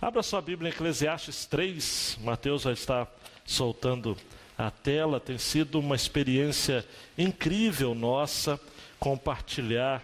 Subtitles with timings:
[0.00, 2.20] Abra sua Bíblia em Eclesiastes 3.
[2.22, 3.04] Mateus já está
[3.44, 4.16] soltando
[4.56, 5.18] a tela.
[5.18, 6.86] Tem sido uma experiência
[7.16, 8.60] incrível nossa
[9.00, 10.00] compartilhar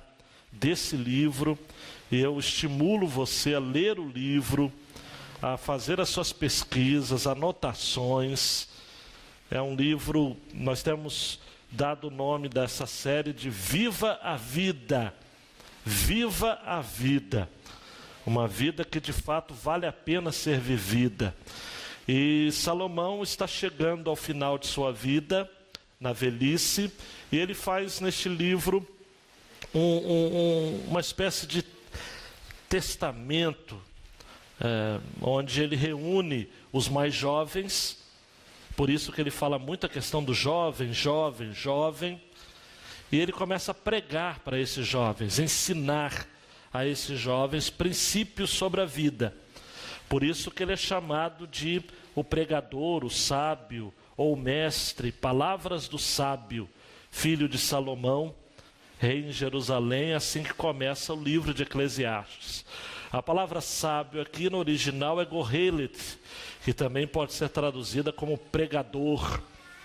[0.50, 1.56] desse livro.
[2.10, 4.72] E eu estimulo você a ler o livro,
[5.40, 8.66] a fazer as suas pesquisas, anotações.
[9.48, 11.38] É um livro, nós temos
[11.70, 15.14] dado o nome dessa série de Viva a Vida.
[15.84, 17.48] Viva a Vida.
[18.26, 21.34] Uma vida que de fato vale a pena ser vivida.
[22.08, 25.50] E Salomão está chegando ao final de sua vida,
[26.00, 26.92] na velhice,
[27.32, 28.86] e ele faz neste livro
[29.74, 31.64] um, um, uma espécie de
[32.68, 33.80] testamento,
[34.60, 37.98] é, onde ele reúne os mais jovens,
[38.76, 42.20] por isso que ele fala muito a questão do jovem, jovem, jovem,
[43.10, 46.26] e ele começa a pregar para esses jovens, ensinar
[46.74, 49.32] a esses jovens princípios sobre a vida.
[50.08, 51.80] Por isso que ele é chamado de
[52.16, 56.68] o pregador, o sábio ou mestre, palavras do sábio,
[57.12, 58.34] filho de Salomão,
[58.98, 62.64] rei em Jerusalém, assim que começa o livro de Eclesiastes.
[63.12, 65.96] A palavra sábio aqui no original é gohelet,
[66.64, 69.40] que também pode ser traduzida como pregador,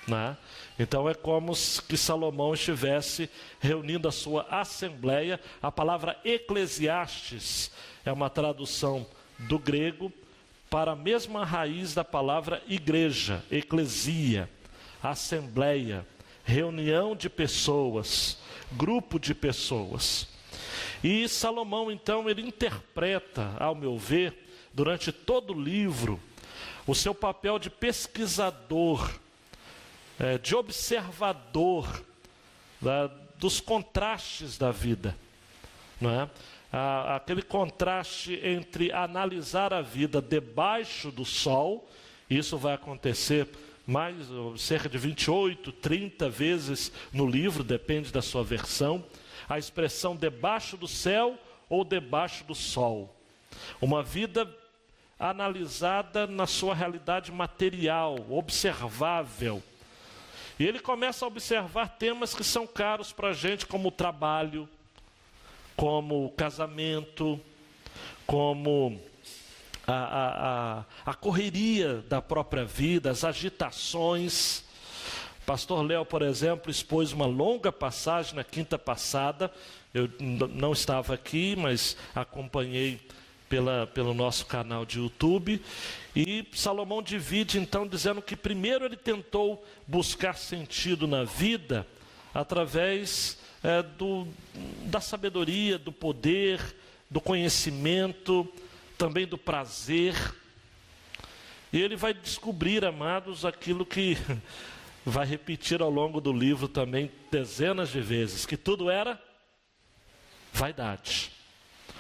[0.08, 0.36] né?
[0.80, 1.52] Então é como
[1.90, 5.38] que Salomão estivesse reunindo a sua assembleia.
[5.62, 7.70] A palavra eclesiastes
[8.06, 9.06] é uma tradução
[9.40, 10.12] do grego
[10.70, 14.50] para a mesma raiz da palavra igreja, eclesia,
[15.04, 16.08] assembleia,
[16.46, 18.38] reunião de pessoas,
[18.72, 20.30] grupo de pessoas.
[21.04, 26.18] E Salomão então ele interpreta, ao meu ver, durante todo o livro,
[26.88, 29.10] o seu papel de pesquisador
[30.20, 32.04] é, de observador
[32.82, 35.16] da, dos contrastes da vida,
[36.00, 36.30] não é?
[36.72, 41.90] Ah, aquele contraste entre analisar a vida debaixo do sol,
[42.30, 43.48] isso vai acontecer
[43.88, 44.16] mais
[44.58, 49.04] cerca de 28, 30 vezes no livro, depende da sua versão,
[49.48, 53.16] a expressão debaixo do céu ou debaixo do sol.
[53.82, 54.48] Uma vida
[55.18, 59.64] analisada na sua realidade material, observável,
[60.60, 64.68] e ele começa a observar temas que são caros para a gente, como o trabalho,
[65.78, 67.40] como o casamento,
[68.28, 69.00] como
[69.88, 74.66] a, a, a, correria da própria vida, as agitações.
[75.46, 79.50] Pastor Léo, por exemplo, expôs uma longa passagem na quinta passada.
[79.94, 83.00] Eu não estava aqui, mas acompanhei
[83.50, 85.62] pela, pelo nosso canal de YouTube.
[86.16, 91.86] E Salomão divide então, dizendo que primeiro ele tentou buscar sentido na vida
[92.34, 94.28] através é, do,
[94.86, 96.62] da sabedoria, do poder,
[97.10, 98.48] do conhecimento,
[98.98, 100.16] também do prazer.
[101.74, 104.18] E ele vai descobrir, amados, aquilo que
[105.06, 109.22] vai repetir ao longo do livro também dezenas de vezes: que tudo era
[110.54, 111.39] vaidade.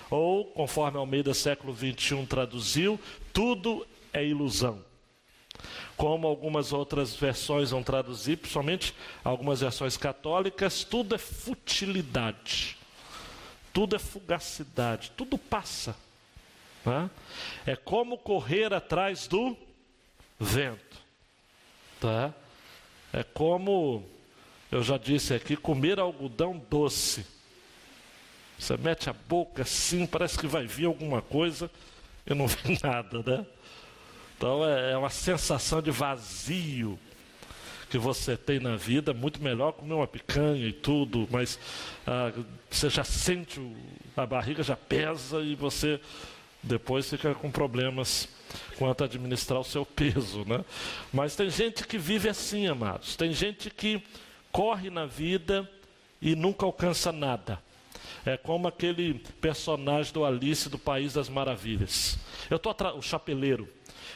[0.09, 2.99] Ou, conforme Almeida século 21 traduziu,
[3.31, 4.83] tudo é ilusão.
[5.95, 12.77] Como algumas outras versões vão traduzir, principalmente algumas versões católicas, tudo é futilidade,
[13.73, 15.95] tudo é fugacidade, tudo passa.
[16.83, 17.09] Tá?
[17.65, 19.57] É como correr atrás do
[20.39, 20.97] vento.
[21.99, 22.33] Tá?
[23.11, 24.05] É como,
[24.71, 27.25] eu já disse aqui, comer algodão doce.
[28.59, 31.71] Você mete a boca assim, parece que vai vir alguma coisa
[32.27, 33.45] e não vem nada, né?
[34.37, 36.99] Então é, é uma sensação de vazio
[37.89, 41.57] que você tem na vida, muito melhor comer uma picanha e tudo, mas
[42.05, 42.31] ah,
[42.69, 43.75] você já sente, o,
[44.15, 45.99] a barriga já pesa e você
[46.61, 48.29] depois fica com problemas
[48.77, 50.63] quanto a administrar o seu peso, né?
[51.11, 53.15] Mas tem gente que vive assim, amados.
[53.15, 54.03] Tem gente que
[54.51, 55.69] corre na vida
[56.21, 57.59] e nunca alcança nada.
[58.29, 62.19] É como aquele personagem do Alice do País das Maravilhas.
[62.47, 63.67] Eu tô o chapeleiro.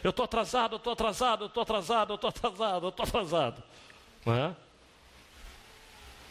[0.04, 3.64] Eu estou atrasado, eu estou atrasado, eu estou atrasado, eu estou atrasado, eu estou atrasado.
[4.24, 4.56] Não é?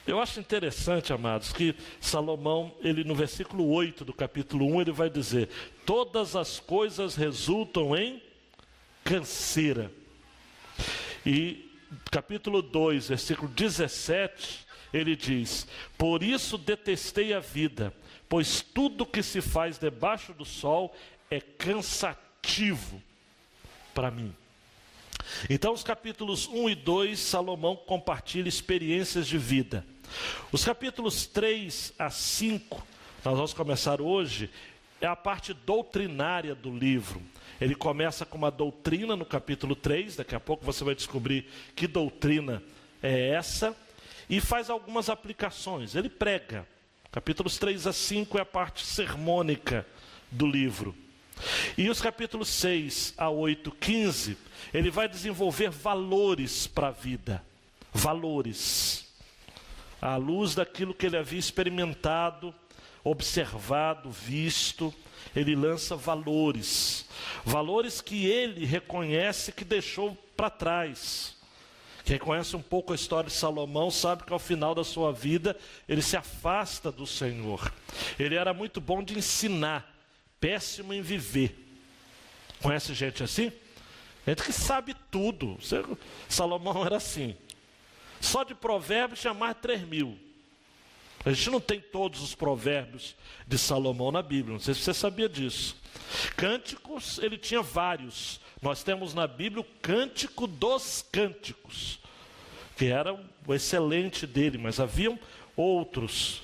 [0.06, 5.10] Eu acho interessante, amados, que Salomão, ele no versículo 8 do capítulo 1, ele vai
[5.10, 5.48] dizer:
[5.84, 8.22] Todas as coisas resultam em
[9.02, 9.90] canseira.
[11.26, 11.68] E
[12.12, 15.66] capítulo 2, versículo 17, ele diz:
[15.96, 17.92] Por isso detestei a vida,
[18.28, 20.94] pois tudo que se faz debaixo do sol
[21.30, 23.02] é cansativo
[23.94, 24.34] para mim.
[25.48, 29.84] Então, os capítulos 1 e 2, Salomão compartilha experiências de vida.
[30.50, 32.86] Os capítulos 3 a 5,
[33.24, 34.50] nós vamos começar hoje,
[35.00, 37.22] é a parte doutrinária do livro.
[37.60, 41.86] Ele começa com uma doutrina no capítulo 3, daqui a pouco você vai descobrir que
[41.86, 42.62] doutrina
[43.02, 43.76] é essa,
[44.32, 45.94] e faz algumas aplicações.
[45.94, 46.66] Ele prega.
[47.10, 49.86] Capítulos 3 a 5 é a parte sermônica
[50.30, 50.96] do livro.
[51.76, 54.38] E os capítulos 6 a 8, 15,
[54.72, 57.44] ele vai desenvolver valores para a vida.
[57.92, 59.06] Valores.
[60.00, 62.54] À luz daquilo que ele havia experimentado,
[63.04, 64.94] observado, visto,
[65.36, 67.04] ele lança valores.
[67.44, 71.36] Valores que ele reconhece que deixou para trás.
[72.04, 75.56] Quem conhece um pouco a história de Salomão sabe que ao final da sua vida
[75.88, 77.72] ele se afasta do Senhor.
[78.18, 79.94] Ele era muito bom de ensinar,
[80.40, 81.58] péssimo em viver.
[82.60, 83.52] Conhece gente assim?
[84.26, 85.58] Gente que sabe tudo.
[86.28, 87.36] Salomão era assim.
[88.20, 90.18] Só de provérbios tinha mais de 3 mil.
[91.24, 93.14] A gente não tem todos os provérbios
[93.46, 95.76] de Salomão na Bíblia, não sei se você sabia disso.
[96.36, 98.40] Cânticos, ele tinha vários.
[98.62, 101.98] Nós temos na Bíblia o Cântico dos Cânticos,
[102.76, 103.12] que era
[103.44, 105.18] o excelente dele, mas haviam
[105.56, 106.42] outros.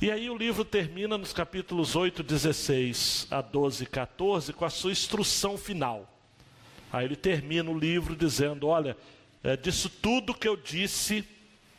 [0.00, 4.70] E aí o livro termina nos capítulos 8, 16 a 12 e 14 com a
[4.70, 6.10] sua instrução final.
[6.90, 8.96] Aí ele termina o livro dizendo: Olha,
[9.44, 11.22] é disso tudo que eu disse,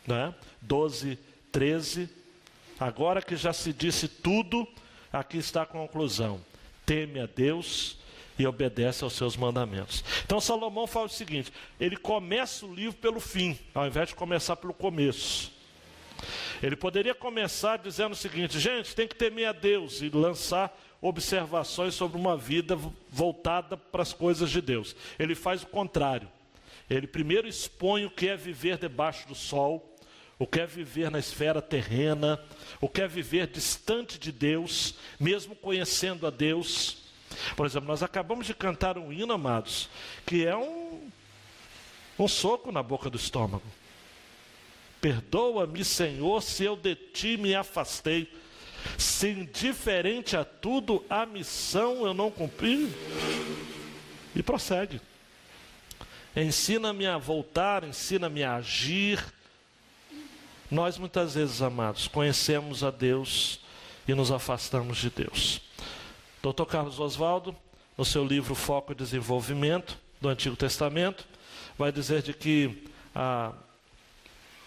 [0.05, 0.35] né?
[0.61, 1.17] 12,
[1.51, 2.07] 13.
[2.79, 4.67] Agora que já se disse tudo,
[5.11, 6.39] aqui está a conclusão:
[6.85, 7.97] teme a Deus
[8.39, 10.03] e obedece aos seus mandamentos.
[10.25, 14.55] Então Salomão fala o seguinte: ele começa o livro pelo fim, ao invés de começar
[14.55, 15.51] pelo começo.
[16.63, 21.93] Ele poderia começar dizendo o seguinte: gente, tem que temer a Deus e lançar observações
[21.93, 22.77] sobre uma vida
[23.09, 24.95] voltada para as coisas de Deus.
[25.17, 26.27] Ele faz o contrário.
[26.89, 29.95] Ele primeiro expõe o que é viver debaixo do sol,
[30.37, 32.41] o que é viver na esfera terrena,
[32.81, 37.08] o que é viver distante de Deus, mesmo conhecendo a Deus.
[37.55, 39.89] Por exemplo, nós acabamos de cantar um hino, amados,
[40.25, 41.09] que é um,
[42.17, 43.63] um soco na boca do estômago.
[44.99, 48.31] Perdoa-me, Senhor, se eu de ti me afastei.
[48.97, 52.89] Se indiferente a tudo, a missão eu não cumpri.
[54.35, 55.01] E prossegue.
[56.35, 59.23] Ensina-me a voltar, ensina-me a agir
[60.69, 63.59] nós muitas vezes, amados, conhecemos a Deus
[64.07, 65.61] e nos afastamos de Deus.
[66.41, 66.65] Dr.
[66.65, 67.53] Carlos Oswaldo,
[67.97, 71.27] no seu livro Foco e Desenvolvimento do Antigo Testamento,
[71.77, 73.51] vai dizer de que a,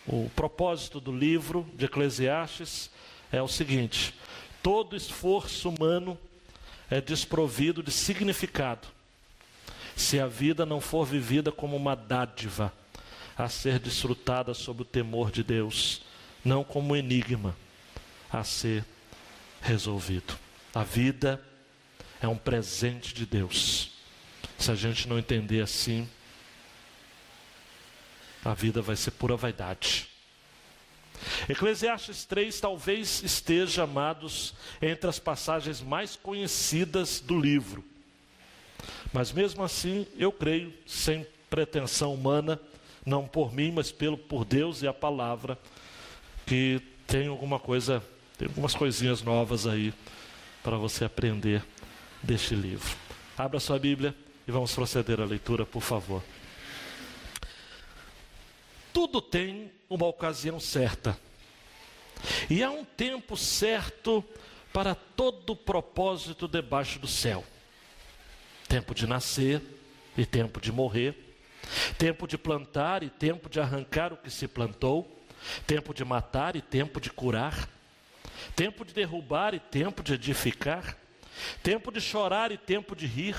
[0.07, 2.91] o propósito do livro de Eclesiastes
[3.31, 4.15] é o seguinte:
[4.63, 6.19] todo esforço humano
[6.91, 8.87] é desprovido de significado
[9.97, 12.73] se a vida não for vivida como uma dádiva
[13.37, 16.03] a ser desfrutada sob o temor de Deus,
[16.45, 17.57] não como um enigma
[18.31, 18.85] a ser
[19.63, 20.35] resolvido.
[20.75, 21.43] A vida
[22.23, 23.91] é um presente de Deus.
[24.57, 26.09] Se a gente não entender assim,
[28.45, 30.09] a vida vai ser pura vaidade.
[31.49, 37.85] Eclesiastes 3 talvez esteja, amados, entre as passagens mais conhecidas do livro.
[39.13, 42.59] Mas mesmo assim, eu creio, sem pretensão humana,
[43.05, 45.59] não por mim, mas pelo por Deus e a palavra,
[46.47, 48.03] que tem alguma coisa,
[48.39, 49.93] tem algumas coisinhas novas aí
[50.63, 51.65] para você aprender
[52.23, 52.97] deste livro.
[53.37, 54.15] Abra sua Bíblia
[54.47, 56.23] e vamos proceder à leitura, por favor.
[58.93, 61.19] Tudo tem uma ocasião certa.
[62.49, 64.25] E há um tempo certo
[64.73, 67.44] para todo propósito debaixo do céu.
[68.69, 69.61] Tempo de nascer
[70.17, 71.32] e tempo de morrer
[71.96, 75.20] Tempo de plantar e tempo de arrancar o que se plantou.
[75.67, 77.69] Tempo de matar e tempo de curar.
[78.55, 80.96] Tempo de derrubar e tempo de edificar.
[81.62, 83.36] Tempo de chorar e tempo de rir.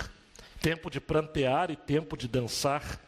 [0.61, 2.99] Tempo de prantear e tempo de dançar.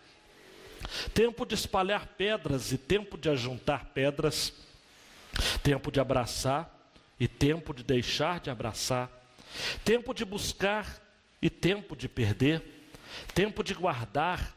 [1.13, 4.54] Tempo de espalhar pedras e tempo de ajuntar pedras.
[5.63, 6.72] Tempo de abraçar
[7.20, 9.10] e tempo de deixar de abraçar.
[9.84, 11.01] Tempo de buscar
[11.42, 12.62] e tempo de perder.
[13.34, 14.56] Tempo de guardar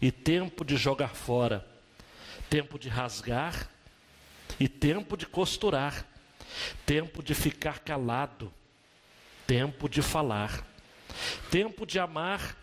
[0.00, 1.66] e tempo de jogar fora,
[2.48, 3.68] tempo de rasgar
[4.58, 6.06] e tempo de costurar,
[6.86, 8.52] tempo de ficar calado,
[9.48, 10.62] tempo de falar,
[11.50, 12.54] tempo de amar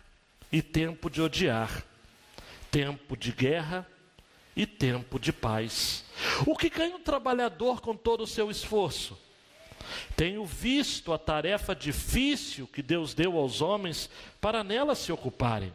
[0.52, 1.82] e tempo de odiar,
[2.70, 3.84] tempo de guerra
[4.54, 6.04] e tempo de paz.
[6.46, 9.18] O que ganha um trabalhador com todo o seu esforço?
[10.14, 14.08] Tenho visto a tarefa difícil que Deus deu aos homens
[14.40, 15.72] para nela se ocuparem.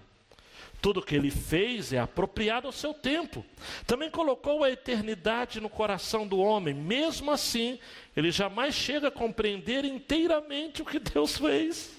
[0.81, 3.45] Tudo que ele fez é apropriado ao seu tempo.
[3.85, 6.73] Também colocou a eternidade no coração do homem.
[6.73, 7.77] Mesmo assim,
[8.17, 11.91] ele jamais chega a compreender inteiramente o que Deus fez.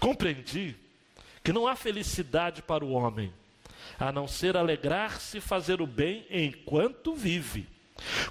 [0.00, 0.74] Compreendi
[1.44, 3.32] que não há felicidade para o homem,
[3.98, 7.66] a não ser alegrar-se e fazer o bem enquanto vive.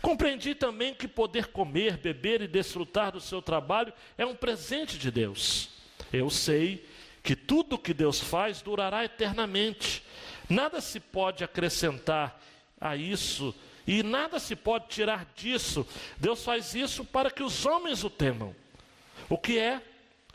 [0.02, 5.12] Compreendi também que poder comer, beber e desfrutar do seu trabalho é um presente de
[5.12, 5.70] Deus.
[6.12, 6.86] Eu sei
[7.24, 10.04] que tudo que Deus faz durará eternamente.
[10.50, 12.42] Nada se pode acrescentar
[12.80, 13.54] a isso
[13.86, 15.86] e nada se pode tirar disso.
[16.18, 18.56] Deus faz isso para que os homens o temam.
[19.30, 19.82] O que é,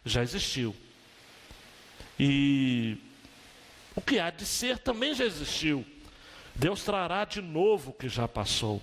[0.04, 0.74] já existiu.
[2.18, 2.96] E
[3.94, 5.84] o que há de ser também já existiu.
[6.54, 8.80] Deus trará de novo o que já passou.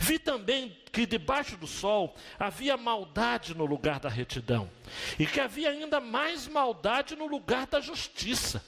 [0.00, 4.70] Vi também que debaixo do sol havia maldade no lugar da retidão,
[5.18, 8.64] e que havia ainda mais maldade no lugar da justiça.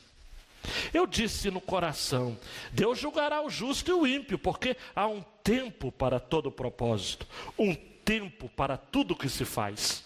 [0.94, 2.38] Eu disse no coração:
[2.70, 7.26] Deus julgará o justo e o ímpio, porque há um tempo para todo propósito,
[7.58, 10.04] um tempo para tudo que se faz.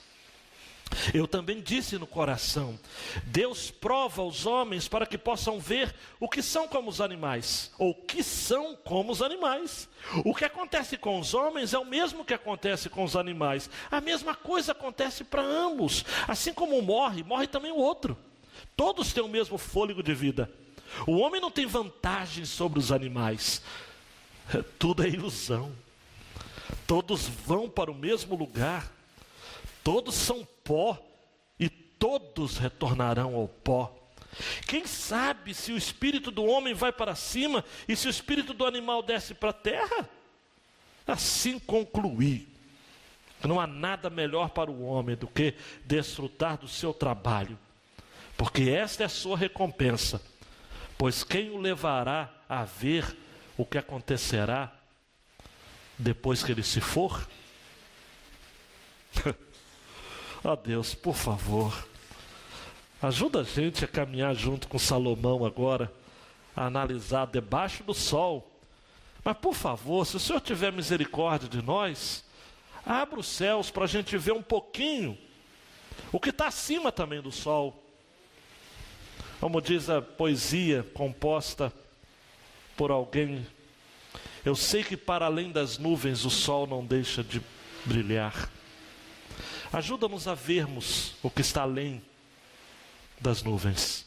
[1.13, 2.79] Eu também disse no coração:
[3.25, 7.95] Deus prova os homens para que possam ver o que são como os animais, ou
[7.95, 9.89] que são como os animais.
[10.25, 13.69] O que acontece com os homens é o mesmo que acontece com os animais.
[13.91, 16.05] A mesma coisa acontece para ambos.
[16.27, 18.17] Assim como um morre, morre também o outro.
[18.77, 20.51] Todos têm o mesmo fôlego de vida.
[21.07, 23.63] O homem não tem vantagem sobre os animais.
[24.79, 25.73] Tudo é ilusão.
[26.87, 28.93] Todos vão para o mesmo lugar.
[29.83, 30.99] Todos são pó
[31.59, 33.95] e todos retornarão ao pó.
[34.67, 38.67] Quem sabe se o espírito do homem vai para cima e se o espírito do
[38.67, 40.11] animal desce para a terra?
[41.07, 42.47] Assim concluí.
[43.45, 45.55] Não há nada melhor para o homem do que
[45.85, 47.57] desfrutar do seu trabalho,
[48.37, 50.21] porque esta é a sua recompensa.
[50.99, 53.17] Pois quem o levará a ver
[53.57, 54.73] o que acontecerá
[55.99, 57.27] depois que ele se for?
[60.47, 61.89] Ó oh Deus, por favor,
[63.03, 65.93] ajuda a gente a caminhar junto com Salomão agora,
[66.55, 68.49] a analisar debaixo do sol.
[69.25, 72.25] Mas por favor, se o Senhor tiver misericórdia de nós,
[72.85, 75.19] abra os céus para a gente ver um pouquinho
[76.13, 77.83] o que está acima também do sol.
[79.41, 81.73] Como diz a poesia composta
[82.77, 83.45] por alguém,
[84.45, 87.43] eu sei que para além das nuvens o sol não deixa de
[87.85, 88.49] brilhar.
[89.73, 92.03] Ajuda-nos a vermos o que está além
[93.21, 94.07] das nuvens.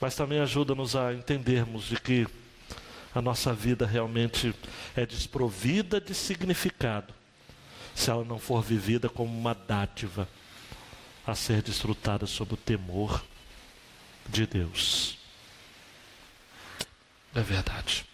[0.00, 2.26] Mas também ajuda-nos a entendermos de que
[3.14, 4.54] a nossa vida realmente
[4.94, 7.12] é desprovida de significado
[7.94, 10.28] se ela não for vivida como uma dádiva
[11.26, 13.24] a ser desfrutada sob o temor
[14.28, 15.18] de Deus.
[17.34, 18.06] É verdade.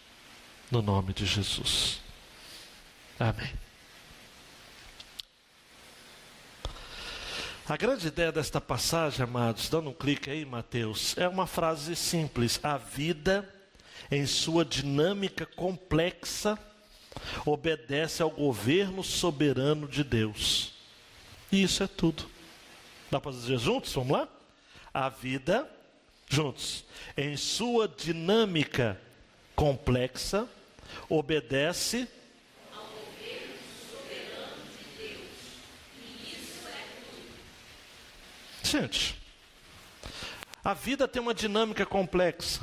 [0.70, 2.00] No nome de Jesus.
[3.20, 3.63] Amém.
[7.66, 12.60] A grande ideia desta passagem, amados, dando um clique aí, Mateus, é uma frase simples:
[12.62, 13.48] a vida,
[14.10, 16.58] em sua dinâmica complexa,
[17.46, 20.74] obedece ao governo soberano de Deus.
[21.50, 22.26] E isso é tudo.
[23.10, 23.94] Dá para dizer juntos?
[23.94, 24.28] Vamos lá?
[24.92, 25.66] A vida,
[26.28, 26.84] juntos,
[27.16, 29.00] em sua dinâmica
[29.56, 30.46] complexa,
[31.08, 32.06] obedece
[38.74, 39.14] Gente,
[40.64, 42.60] a vida tem uma dinâmica complexa.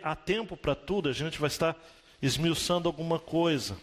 [0.00, 1.76] Há tempo para tudo, a gente vai estar
[2.22, 3.76] esmiuçando alguma coisa.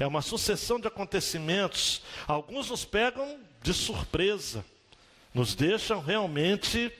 [0.00, 2.00] É uma sucessão de acontecimentos.
[2.26, 4.64] Alguns nos pegam de surpresa,
[5.34, 6.90] nos deixam realmente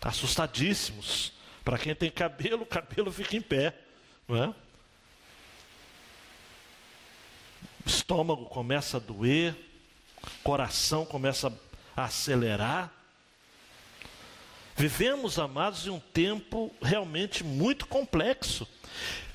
[0.00, 1.32] assustadíssimos.
[1.64, 3.76] Para quem tem cabelo, o cabelo fica em pé,
[4.28, 4.54] não é?
[7.84, 9.56] Estômago começa a doer,
[10.44, 11.52] coração começa
[11.96, 12.99] a acelerar.
[14.80, 18.66] Vivemos, amados, em um tempo realmente muito complexo.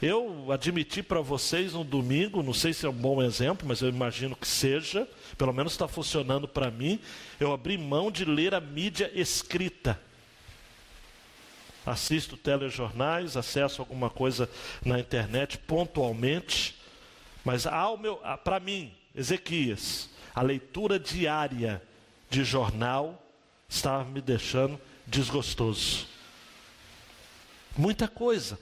[0.02, 3.88] Eu admiti para vocês no domingo, não sei se é um bom exemplo, mas eu
[3.88, 7.00] imagino que seja, pelo menos está funcionando para mim.
[7.40, 10.02] Eu abri mão de ler a mídia escrita.
[11.86, 14.50] Assisto telejornais, acesso alguma coisa
[14.84, 16.76] na internet pontualmente,
[17.44, 17.66] mas
[18.44, 21.84] para mim, Ezequias, a leitura diária
[22.32, 23.24] de jornal
[23.70, 26.08] estava me deixando desgostoso.
[27.78, 28.58] Muita coisa.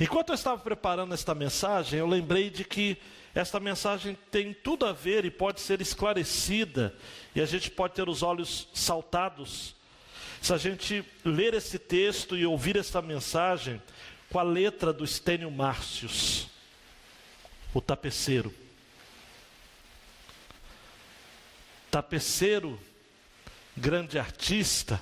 [0.00, 2.98] Enquanto eu estava preparando esta mensagem, eu lembrei de que
[3.34, 6.94] esta mensagem tem tudo a ver e pode ser esclarecida,
[7.34, 9.74] e a gente pode ter os olhos saltados,
[10.40, 13.82] se a gente ler esse texto e ouvir essa mensagem
[14.30, 16.48] com a letra do Estênio Márcios,
[17.72, 18.54] o tapeceiro.
[21.90, 22.78] Tapeceiro,
[23.76, 25.00] grande artista,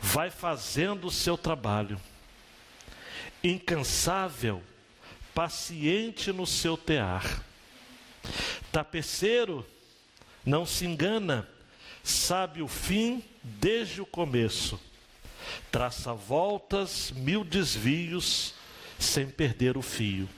[0.00, 2.00] vai fazendo o seu trabalho,
[3.42, 4.62] incansável,
[5.34, 7.42] paciente no seu tear.
[8.70, 9.66] Tapeceiro,
[10.44, 11.48] não se engana,
[12.02, 14.80] sabe o fim desde o começo,
[15.70, 18.54] traça voltas, mil desvios,
[18.98, 20.28] sem perder o fio.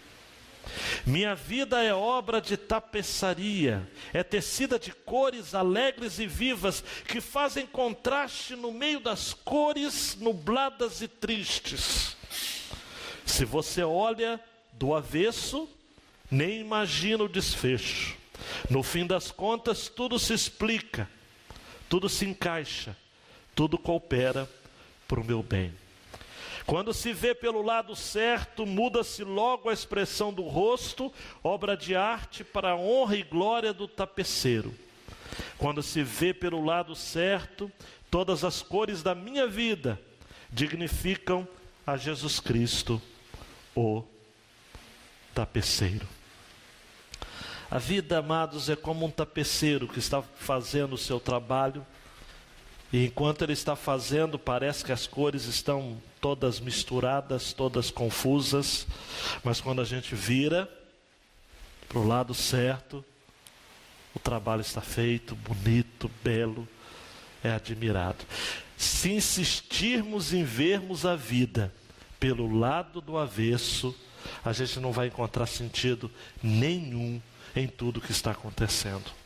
[1.06, 7.66] Minha vida é obra de tapeçaria, é tecida de cores alegres e vivas que fazem
[7.66, 12.16] contraste no meio das cores nubladas e tristes.
[13.24, 14.40] Se você olha
[14.72, 15.68] do avesso,
[16.30, 18.16] nem imagina o desfecho.
[18.68, 21.08] No fim das contas, tudo se explica,
[21.88, 22.96] tudo se encaixa,
[23.54, 24.48] tudo coopera
[25.06, 25.72] para o meu bem.
[26.66, 32.42] Quando se vê pelo lado certo, muda-se logo a expressão do rosto, obra de arte
[32.42, 34.74] para a honra e glória do tapeceiro.
[35.58, 37.70] Quando se vê pelo lado certo,
[38.10, 40.00] todas as cores da minha vida
[40.50, 41.46] dignificam
[41.86, 43.00] a Jesus Cristo,
[43.74, 44.02] o
[45.34, 46.06] tapeceiro.
[47.70, 51.84] A vida, amados, é como um tapeceiro que está fazendo o seu trabalho,
[52.94, 58.86] e enquanto ele está fazendo, parece que as cores estão todas misturadas, todas confusas,
[59.42, 60.70] mas quando a gente vira
[61.88, 63.04] para o lado certo,
[64.14, 66.68] o trabalho está feito, bonito, belo,
[67.42, 68.24] é admirado.
[68.76, 71.74] Se insistirmos em vermos a vida
[72.20, 73.92] pelo lado do avesso,
[74.44, 76.08] a gente não vai encontrar sentido
[76.40, 77.20] nenhum
[77.56, 79.23] em tudo que está acontecendo.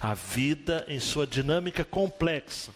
[0.00, 2.72] A vida, em sua dinâmica complexa,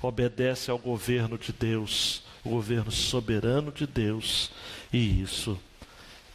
[0.00, 4.50] obedece ao governo de Deus, o governo soberano de Deus,
[4.92, 5.58] e isso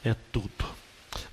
[0.04, 0.66] é tudo.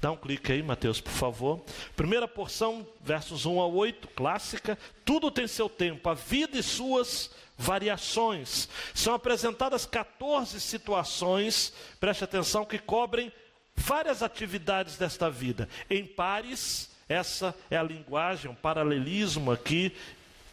[0.00, 1.64] Dá um clique aí, Mateus, por favor.
[1.96, 4.78] Primeira porção, versos 1 a 8, clássica.
[5.04, 8.68] Tudo tem seu tempo, a vida e suas variações.
[8.94, 13.32] São apresentadas 14 situações, preste atenção, que cobrem
[13.74, 15.68] várias atividades desta vida.
[15.88, 19.92] Em pares, essa é a linguagem, um paralelismo aqui,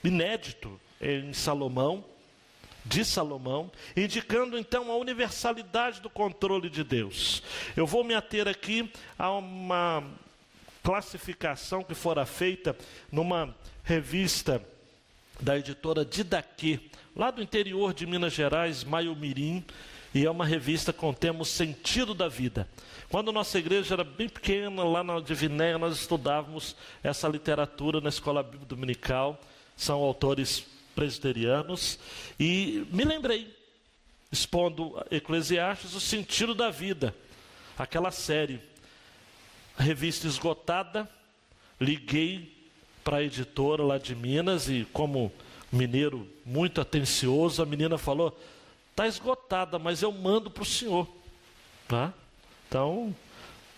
[0.04, 2.06] inédito em Salomão,
[2.86, 7.44] de Salomão, indicando então a universalidade do controle de Deus.
[7.76, 10.04] Eu vou me ater aqui a uma
[10.84, 12.76] classificação que fora feita
[13.12, 14.64] numa revista
[15.40, 16.80] da editora Didaquê,
[17.16, 19.66] lá do interior de Minas Gerais, Maiomirim,
[20.14, 22.68] e é uma revista com o tema Sentido da Vida.
[23.10, 28.44] Quando nossa igreja era bem pequena, lá na Divinéia, nós estudávamos essa literatura na escola
[28.44, 29.40] bíblica dominical,
[29.76, 31.98] são autores presbiterianos,
[32.40, 33.54] e me lembrei,
[34.32, 37.16] expondo Eclesiastes, o sentido da vida,
[37.78, 38.62] aquela série,
[39.78, 41.10] revista esgotada,
[41.80, 42.62] liguei
[43.04, 45.32] para a editora lá de Minas e como
[45.72, 48.38] mineiro muito atencioso, a menina falou:
[48.92, 51.08] está esgotada, mas eu mando para o senhor.
[51.88, 52.14] Tá?
[52.68, 53.16] Então,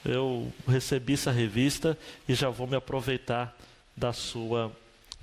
[0.06, 1.98] eu recebi essa revista
[2.28, 3.56] e já vou me aproveitar
[3.96, 4.72] da sua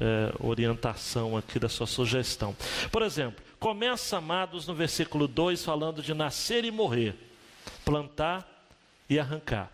[0.00, 2.56] é, orientação aqui, da sua sugestão.
[2.90, 7.14] Por exemplo, começa, amados, no versículo 2, falando de nascer e morrer,
[7.84, 8.66] plantar
[9.08, 9.70] e arrancar.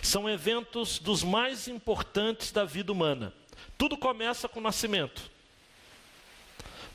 [0.00, 3.32] São eventos dos mais importantes da vida humana.
[3.76, 5.30] Tudo começa com o nascimento,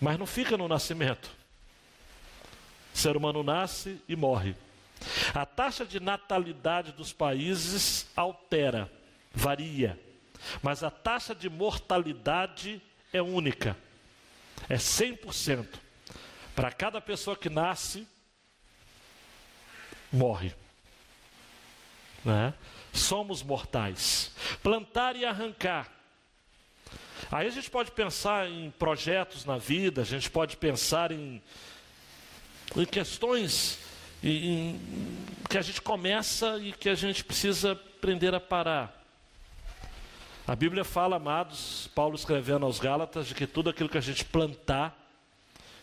[0.02, 1.37] mas não fica no nascimento.
[2.98, 4.56] O ser humano nasce e morre.
[5.32, 8.92] A taxa de natalidade dos países altera,
[9.32, 10.00] varia,
[10.64, 12.82] mas a taxa de mortalidade
[13.14, 13.78] é única,
[14.68, 15.68] é 100%.
[16.56, 18.08] Para cada pessoa que nasce,
[20.12, 20.56] morre.
[22.26, 22.52] Né?
[22.92, 24.32] Somos mortais.
[24.64, 25.88] Plantar e arrancar.
[27.32, 31.44] Aí a gente pode pensar em projetos na vida, a gente pode pensar em
[32.76, 33.80] em questões
[34.24, 34.80] em,
[35.50, 38.94] que a gente começa e que a gente precisa aprender a parar.
[40.48, 44.24] A Bíblia fala, amados, Paulo escrevendo aos Gálatas, de que tudo aquilo que a gente
[44.24, 44.98] plantar,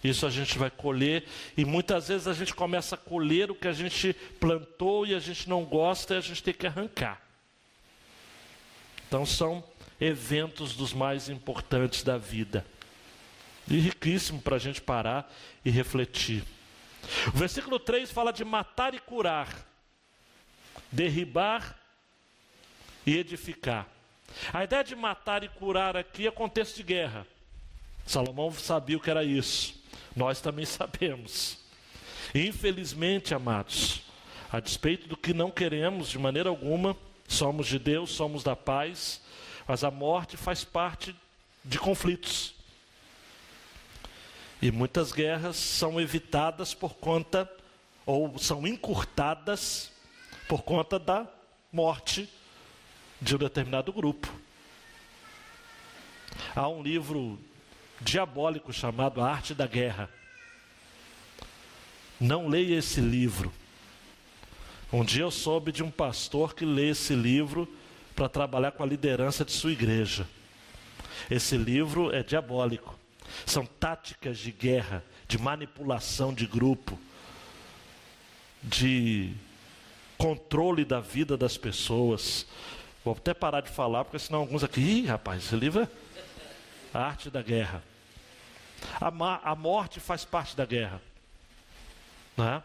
[0.03, 3.69] isso a gente vai colher, e muitas vezes a gente começa a colher o que
[3.69, 7.21] a gente plantou e a gente não gosta e a gente tem que arrancar.
[9.07, 9.63] Então são
[10.01, 12.67] eventos dos mais importantes da vida.
[13.69, 15.33] E riquíssimo para a gente parar
[15.65, 16.43] e refletir.
[17.29, 19.49] O versículo 3 fala de matar e curar,
[20.91, 21.79] derribar
[23.07, 23.87] e edificar.
[24.53, 27.27] A ideia de matar e curar aqui é contexto de guerra.
[28.07, 29.83] Salomão sabia o que era isso.
[30.15, 31.59] Nós também sabemos.
[32.35, 34.03] Infelizmente, amados,
[34.51, 36.97] a despeito do que não queremos de maneira alguma,
[37.29, 39.21] somos de Deus, somos da paz,
[39.67, 41.15] mas a morte faz parte
[41.65, 42.54] de conflitos.
[44.65, 47.47] E muitas guerras são evitadas por conta,
[48.07, 49.93] ou são encurtadas
[50.49, 51.27] por conta da
[51.71, 52.27] morte
[53.21, 54.33] de um determinado grupo.
[56.57, 57.39] Há um livro
[58.01, 60.09] diabólico chamado A Arte da Guerra.
[62.19, 63.53] Não leia esse livro.
[64.91, 67.69] Um dia eu soube de um pastor que lê esse livro
[68.17, 70.27] para trabalhar com a liderança de sua igreja.
[71.31, 73.04] Esse livro é diabólico.
[73.47, 76.99] São táticas de guerra, de manipulação de grupo,
[78.63, 79.33] de
[80.17, 82.47] controle da vida das pessoas.
[83.05, 85.89] Vou até parar de falar, porque senão alguns aqui, Ih, rapaz, esse livro é
[86.93, 87.83] a arte da guerra.
[89.01, 89.09] A,
[89.51, 91.01] a morte faz parte da guerra.
[92.37, 92.63] Né?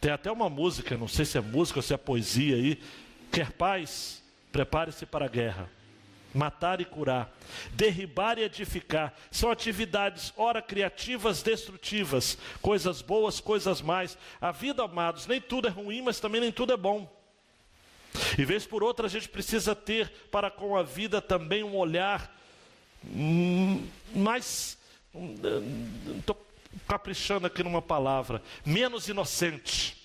[0.00, 2.82] Tem até uma música, não sei se é música ou se é poesia aí.
[3.30, 4.22] Quer paz?
[4.50, 5.68] Prepare-se para a guerra.
[6.34, 7.30] Matar e curar,
[7.72, 14.16] derribar e edificar, são atividades, ora criativas, destrutivas, coisas boas, coisas mais.
[14.40, 17.10] A vida, amados, nem tudo é ruim, mas também nem tudo é bom.
[18.38, 22.34] E vez por outra a gente precisa ter para com a vida também um olhar
[23.04, 24.78] hum, mais.
[26.18, 29.96] Estou hum, caprichando aqui numa palavra, menos inocente,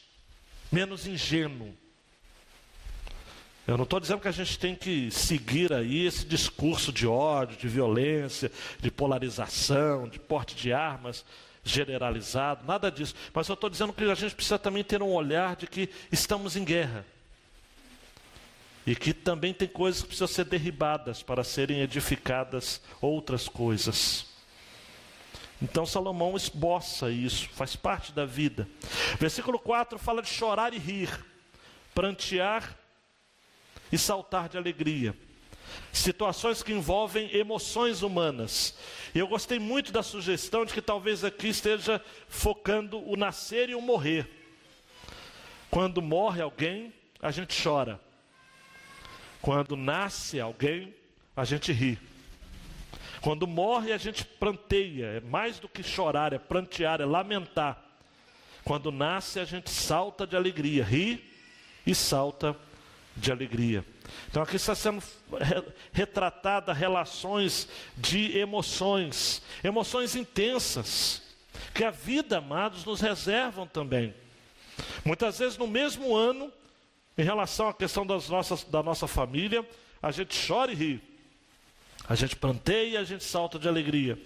[0.71, 1.73] menos ingênuo.
[3.67, 7.57] Eu não estou dizendo que a gente tem que seguir aí esse discurso de ódio,
[7.57, 8.49] de violência,
[8.79, 11.25] de polarização, de porte de armas
[11.65, 13.13] generalizado, nada disso.
[13.33, 16.55] Mas eu estou dizendo que a gente precisa também ter um olhar de que estamos
[16.55, 17.05] em guerra.
[18.85, 24.27] E que também tem coisas que precisam ser derribadas para serem edificadas outras coisas.
[25.61, 28.65] Então Salomão esboça isso, faz parte da vida.
[29.19, 31.09] Versículo 4 fala de chorar e rir,
[31.93, 32.77] prantear
[33.91, 35.15] e saltar de alegria.
[35.91, 38.77] Situações que envolvem emoções humanas.
[39.13, 43.75] E eu gostei muito da sugestão de que talvez aqui esteja focando o nascer e
[43.75, 44.29] o morrer.
[45.69, 47.99] Quando morre alguém, a gente chora.
[49.41, 50.93] Quando nasce alguém,
[51.35, 51.99] a gente ri.
[53.21, 55.05] Quando morre, a gente pranteia.
[55.05, 57.83] É mais do que chorar, é prantear, é lamentar.
[58.63, 61.23] Quando nasce, a gente salta de alegria, ri
[61.85, 62.55] e salta
[63.17, 63.83] de alegria.
[64.29, 65.03] Então aqui está sendo
[65.91, 71.21] retratada relações de emoções, emoções intensas,
[71.73, 74.13] que a vida, amados, nos reservam também.
[75.03, 76.51] Muitas vezes no mesmo ano,
[77.17, 79.67] em relação à questão das nossas, da nossa família,
[80.01, 81.01] a gente chora e ri.
[82.09, 84.17] A gente planteia e a gente salta de alegria.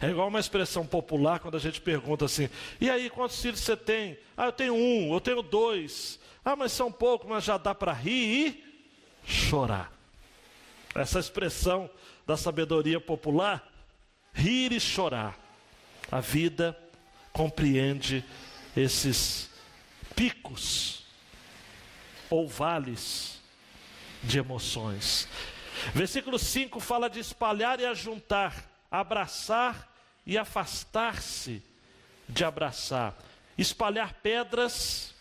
[0.00, 3.76] É igual uma expressão popular quando a gente pergunta assim: e aí, quantos filhos você
[3.76, 4.18] tem?
[4.36, 6.20] Ah, eu tenho um, eu tenho dois.
[6.44, 8.64] Ah, mas são poucos, mas já dá para rir
[9.26, 9.92] e chorar.
[10.94, 11.88] Essa expressão
[12.26, 13.66] da sabedoria popular,
[14.32, 15.38] rir e chorar.
[16.10, 16.76] A vida
[17.32, 18.24] compreende
[18.76, 19.50] esses
[20.16, 21.04] picos
[22.28, 23.40] ou vales
[24.22, 25.28] de emoções.
[25.94, 29.88] Versículo 5 fala de espalhar e ajuntar, abraçar
[30.26, 31.62] e afastar-se
[32.28, 33.16] de abraçar,
[33.56, 35.14] espalhar pedras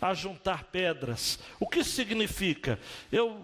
[0.00, 1.38] a juntar pedras.
[1.58, 2.78] O que significa?
[3.10, 3.42] Eu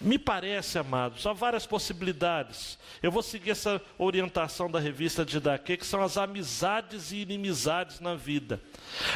[0.00, 2.78] me parece, amados, há várias possibilidades.
[3.02, 7.98] Eu vou seguir essa orientação da revista de Daque, que são as amizades e inimizades
[7.98, 8.60] na vida.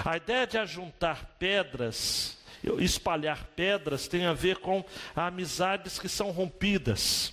[0.04, 2.36] A ideia de ajuntar pedras,
[2.78, 7.32] espalhar pedras, tem a ver com amizades que são rompidas.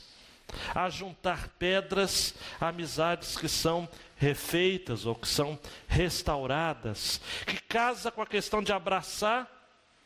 [0.73, 3.87] A juntar pedras, amizades que são
[4.19, 9.49] refeitas ou que são restauradas, que casa com a questão de abraçar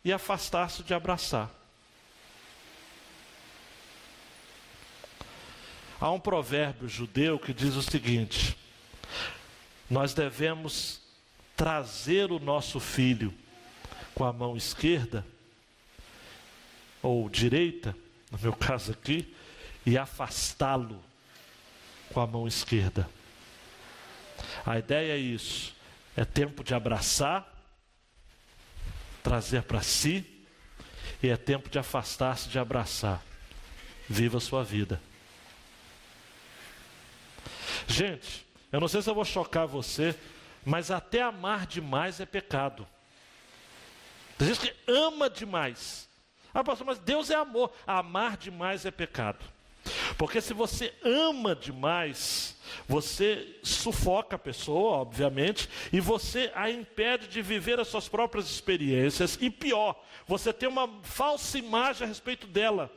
[0.05, 1.49] e afastar-se de abraçar.
[5.99, 8.55] Há um provérbio judeu que diz o seguinte:
[9.89, 11.01] nós devemos
[11.57, 13.33] trazer o nosso filho
[14.13, 15.25] com a mão esquerda
[17.01, 17.95] ou direita,
[18.29, 19.33] no meu caso aqui,
[19.85, 21.03] e afastá-lo
[22.13, 23.09] com a mão esquerda.
[24.65, 25.75] A ideia é isso:
[26.15, 27.47] é tempo de abraçar,
[29.21, 30.25] trazer para si,
[31.21, 33.21] e é tempo de afastar-se de abraçar.
[34.09, 35.01] Viva a sua vida.
[37.87, 40.15] Gente, eu não sei se eu vou chocar você,
[40.65, 42.87] mas até amar demais é pecado.
[44.37, 46.09] Tem gente que ama demais.
[46.53, 47.73] Ah, pastor, mas Deus é amor.
[47.87, 49.43] Amar demais é pecado.
[50.17, 52.55] Porque se você ama demais,
[52.87, 59.37] você sufoca a pessoa, obviamente, e você a impede de viver as suas próprias experiências.
[59.41, 62.91] E pior, você tem uma falsa imagem a respeito dela.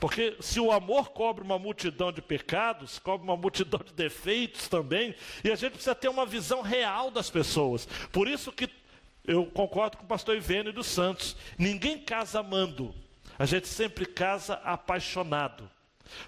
[0.00, 5.14] Porque se o amor cobre uma multidão de pecados, cobre uma multidão de defeitos também,
[5.42, 7.86] e a gente precisa ter uma visão real das pessoas.
[8.12, 8.70] Por isso que
[9.26, 11.36] eu concordo com o pastor Ivênio dos Santos.
[11.58, 12.94] Ninguém casa amando,
[13.38, 15.70] a gente sempre casa apaixonado.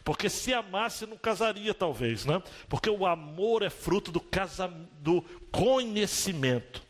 [0.05, 2.43] Porque se amasse, não casaria, talvez, né?
[2.69, 4.69] Porque o amor é fruto do, casa,
[5.01, 6.83] do conhecimento,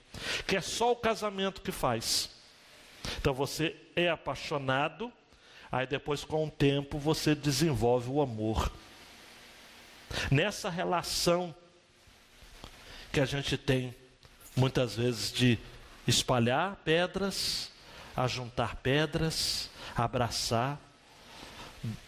[0.47, 2.31] que é só o casamento que faz.
[3.19, 5.13] Então você é apaixonado,
[5.73, 8.73] Aí depois, com o tempo, você desenvolve o amor.
[10.31, 11.55] Nessa relação
[13.13, 13.95] que a gente tem,
[14.57, 15.59] muitas vezes, de
[16.09, 17.71] espalhar pedras,
[18.25, 20.79] ajuntar pedras, abraçar,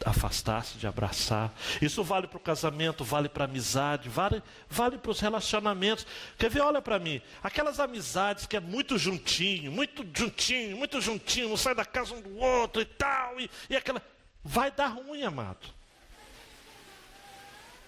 [0.04, 1.52] afastar-se de abraçar.
[1.80, 6.06] Isso vale para o casamento, vale para a amizade, vale, vale para os relacionamentos.
[6.38, 6.60] Quer ver?
[6.60, 7.20] Olha para mim.
[7.42, 12.20] Aquelas amizades que é muito juntinho, muito juntinho, muito juntinho, não sai da casa um
[12.20, 14.02] do outro e tal, e, e aquela.
[14.44, 15.68] Vai dar ruim, amado.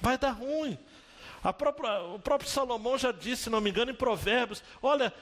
[0.00, 0.78] Vai dar ruim.
[1.58, 5.12] Própria, o próprio Salomão já disse, se não me engano, em Provérbios: olha,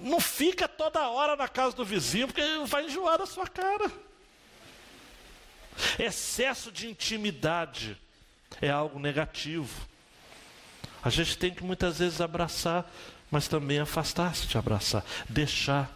[0.00, 3.90] não fica toda hora na casa do vizinho, porque vai enjoar a sua cara.
[5.98, 7.96] Excesso de intimidade
[8.60, 9.86] é algo negativo.
[11.02, 12.88] A gente tem que muitas vezes abraçar,
[13.30, 15.90] mas também afastar-se de abraçar, deixar,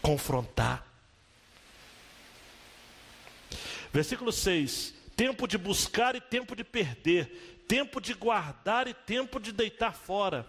[0.00, 0.86] confrontar.
[3.92, 9.52] Versículo 6: tempo de buscar e tempo de perder, tempo de guardar e tempo de
[9.52, 10.46] deitar fora.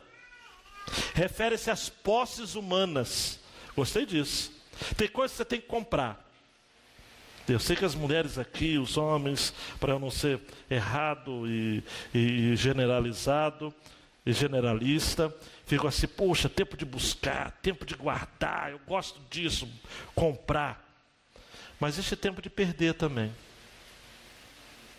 [1.14, 3.40] Refere-se às posses humanas.
[3.76, 4.52] Gostei disso.
[4.98, 6.30] Tem coisas que você tem que comprar.
[7.48, 10.40] Eu sei que as mulheres aqui, os homens, para eu não ser
[10.70, 13.74] errado e, e generalizado
[14.26, 19.68] e generalista, ficam assim, poxa, tempo de buscar, tempo de guardar, eu gosto disso,
[20.14, 20.88] comprar.
[21.80, 23.34] Mas existe tempo de perder também.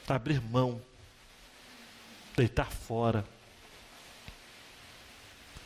[0.08, 0.82] Abrir mão,
[2.36, 3.24] deitar fora.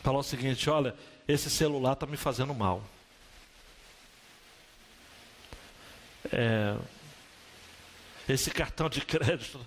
[0.07, 0.95] Falar o seguinte: olha,
[1.27, 2.81] esse celular está me fazendo mal.
[6.31, 6.77] É,
[8.29, 9.59] esse cartão de crédito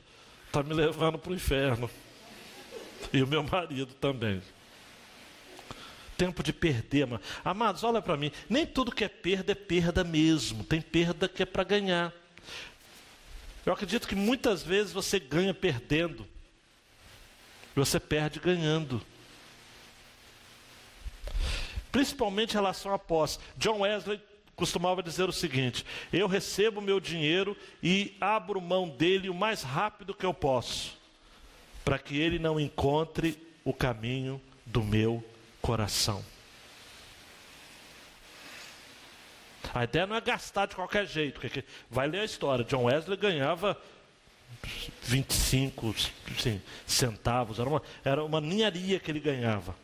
[0.46, 1.90] está me levando para o inferno.
[3.12, 4.42] E o meu marido também.
[6.16, 7.22] Tempo de perder, mano.
[7.44, 8.32] Amados, olha para mim.
[8.48, 10.64] Nem tudo que é perda é perda mesmo.
[10.64, 12.14] Tem perda que é para ganhar.
[13.66, 16.26] Eu acredito que muitas vezes você ganha perdendo.
[17.76, 19.04] Você perde ganhando.
[21.90, 23.38] Principalmente em relação à posse.
[23.56, 24.20] John Wesley
[24.60, 30.14] costumava dizer o seguinte: eu recebo meu dinheiro e abro mão dele o mais rápido
[30.14, 30.96] que eu posso,
[31.84, 35.24] para que ele não encontre o caminho do meu
[35.62, 36.24] coração.
[39.72, 41.40] A ideia não é gastar de qualquer jeito,
[41.90, 42.64] vai ler a história.
[42.64, 43.80] John Wesley ganhava
[45.02, 45.94] 25
[46.36, 49.74] assim, centavos, era uma, era uma ninharia que ele ganhava.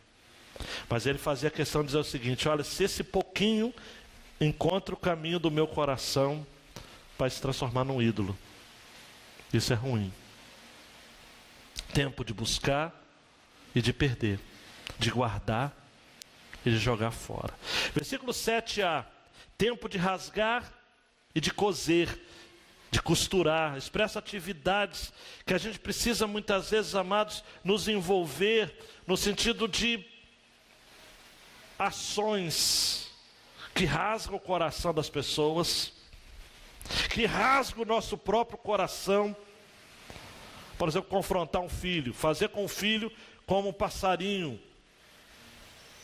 [0.89, 3.73] Mas ele fazia questão de dizer o seguinte: olha, se esse pouquinho
[4.39, 6.45] encontra o caminho do meu coração
[7.17, 8.37] para se transformar num ídolo.
[9.51, 10.13] Isso é ruim.
[11.93, 12.93] Tempo de buscar
[13.73, 14.39] e de perder,
[14.99, 15.75] de guardar
[16.65, 17.53] e de jogar fora.
[17.93, 19.05] Versículo 7a:
[19.57, 20.71] tempo de rasgar
[21.33, 22.21] e de coser,
[22.91, 25.11] de costurar, expressa atividades
[25.45, 28.73] que a gente precisa muitas vezes, amados, nos envolver
[29.07, 30.05] no sentido de
[31.77, 33.11] ações
[33.73, 35.93] que rasga o coração das pessoas,
[37.11, 39.35] que rasga o nosso próprio coração.
[40.77, 43.11] Por exemplo, confrontar um filho, fazer com o filho
[43.45, 44.59] como um passarinho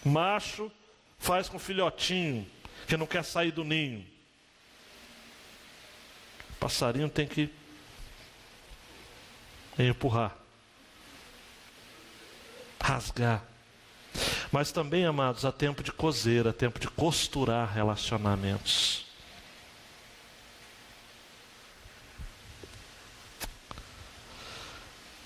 [0.03, 0.71] macho
[1.17, 2.45] faz com o filhotinho
[2.87, 4.05] que não quer sair do ninho.
[6.51, 7.49] O passarinho tem que
[9.79, 10.35] empurrar,
[12.81, 13.52] rasgar.
[14.53, 19.03] Mas também, amados, há tempo de cozer, há tempo de costurar relacionamentos.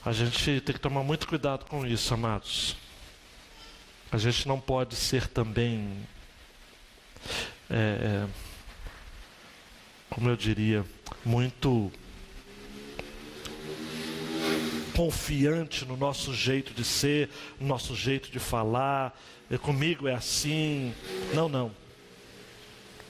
[0.06, 2.78] A gente tem que tomar muito cuidado com isso, amados.
[4.14, 6.08] A gente não pode ser também,
[7.70, 8.28] é, é
[10.10, 10.86] como eu diria,
[11.26, 11.92] muito
[14.98, 17.30] confiante no nosso jeito de ser,
[17.60, 19.16] no nosso jeito de falar,
[19.62, 20.92] comigo é assim.
[21.36, 21.72] Não, não.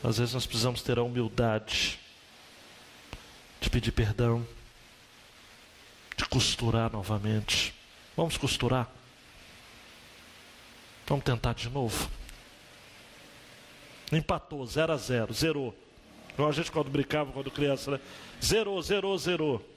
[0.04, 1.98] Às vezes nós precisamos ter a humildade
[3.62, 4.46] de pedir perdão,
[6.18, 7.74] de costurar novamente.
[8.18, 8.92] Vamos costurar?
[11.08, 12.12] Vamos tentar de novo.
[14.12, 15.74] Empatou, 0 a 0, zerou.
[16.34, 18.00] Igual a gente quando brincava, quando criança, né?
[18.44, 19.77] Zerou, zerou, zerou.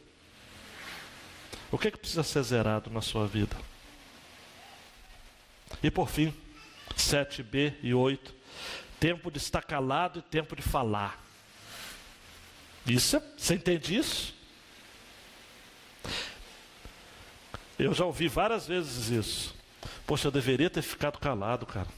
[1.71, 3.57] O que, é que precisa ser zerado na sua vida?
[5.83, 6.35] E por fim,
[6.97, 8.35] 7b e 8.
[8.99, 11.19] Tempo de estar calado e tempo de falar.
[12.87, 14.35] Isso, é, você entende isso?
[17.79, 19.55] Eu já ouvi várias vezes isso.
[20.07, 21.89] Poxa, eu deveria ter ficado calado, cara.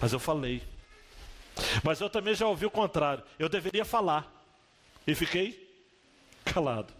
[0.00, 0.62] Mas eu falei.
[1.82, 3.24] Mas eu também já ouvi o contrário.
[3.38, 4.30] Eu deveria falar.
[5.06, 5.66] E fiquei
[6.44, 6.92] calado.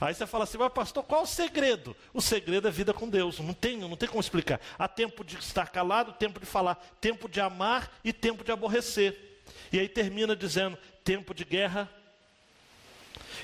[0.00, 1.96] Aí você fala assim, mas pastor, qual o segredo?
[2.12, 3.38] O segredo é vida com Deus.
[3.38, 4.60] Não tem, não tem como explicar.
[4.78, 9.40] Há tempo de estar calado, tempo de falar, tempo de amar e tempo de aborrecer.
[9.72, 11.90] E aí termina dizendo: tempo de guerra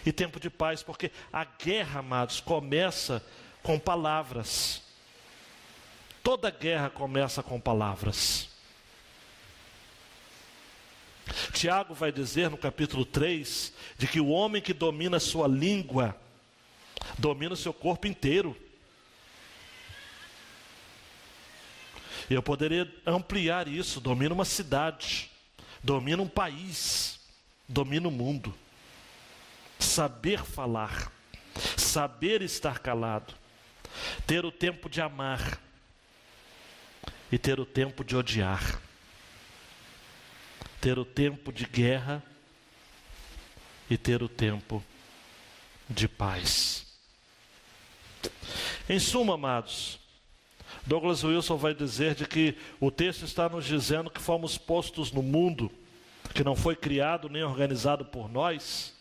[0.04, 3.24] e tempo de paz, porque a guerra, amados, começa
[3.62, 4.82] com palavras.
[6.22, 8.48] Toda guerra começa com palavras.
[11.52, 16.16] Tiago vai dizer no capítulo 3 de que o homem que domina sua língua
[17.18, 18.56] domina o seu corpo inteiro.
[22.30, 25.30] Eu poderia ampliar isso: domina uma cidade,
[25.82, 27.18] domina um país,
[27.68, 28.54] domina o mundo.
[29.78, 31.12] Saber falar,
[31.76, 33.34] saber estar calado,
[34.26, 35.60] ter o tempo de amar.
[37.30, 38.80] E ter o tempo de odiar,
[40.80, 42.22] ter o tempo de guerra.
[43.90, 44.84] E ter o tempo
[45.88, 46.87] de paz.
[48.88, 49.98] Em suma, amados,
[50.86, 55.22] Douglas Wilson vai dizer de que o texto está nos dizendo que fomos postos no
[55.22, 55.70] mundo,
[56.34, 58.94] que não foi criado nem organizado por nós,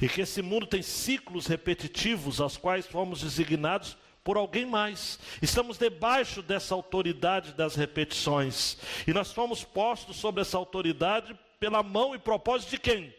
[0.00, 5.18] e que esse mundo tem ciclos repetitivos aos quais fomos designados por alguém mais.
[5.42, 8.76] Estamos debaixo dessa autoridade das repetições,
[9.06, 13.14] e nós fomos postos sobre essa autoridade pela mão e propósito de quem?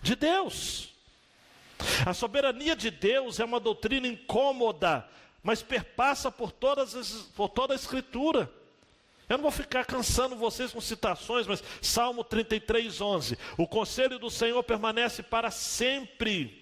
[0.00, 0.97] De Deus.
[2.04, 5.08] A soberania de Deus é uma doutrina incômoda,
[5.42, 8.50] mas perpassa por, todas as, por toda a Escritura.
[9.28, 13.38] Eu não vou ficar cansando vocês com citações, mas Salmo 33, 11.
[13.58, 16.57] O conselho do Senhor permanece para sempre.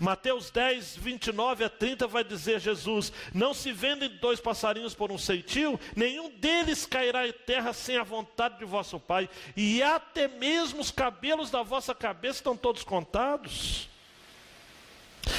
[0.00, 5.18] Mateus 10, 29 a 30 vai dizer Jesus: Não se vendem dois passarinhos por um
[5.18, 10.80] ceitil, nenhum deles cairá em terra sem a vontade de vosso Pai, e até mesmo
[10.80, 13.88] os cabelos da vossa cabeça estão todos contados.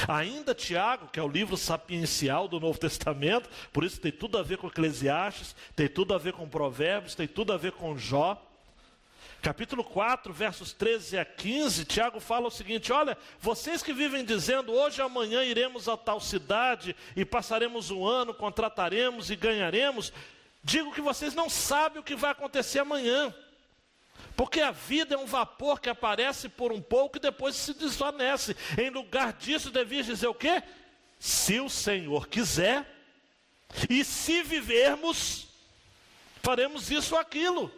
[0.06, 4.42] Ainda Tiago, que é o livro sapiencial do Novo Testamento, por isso tem tudo a
[4.42, 8.47] ver com Eclesiastes, tem tudo a ver com Provérbios, tem tudo a ver com Jó.
[9.40, 14.72] Capítulo 4, versos 13 a 15, Tiago fala o seguinte: Olha, vocês que vivem dizendo,
[14.72, 20.12] hoje amanhã iremos a tal cidade e passaremos um ano, contrataremos e ganharemos,
[20.62, 23.32] digo que vocês não sabem o que vai acontecer amanhã.
[24.36, 28.56] Porque a vida é um vapor que aparece por um pouco e depois se desvanece.
[28.76, 30.62] Em lugar disso, devias dizer o quê?
[31.18, 32.86] Se o Senhor quiser,
[33.88, 35.48] e se vivermos,
[36.42, 37.70] faremos isso ou aquilo.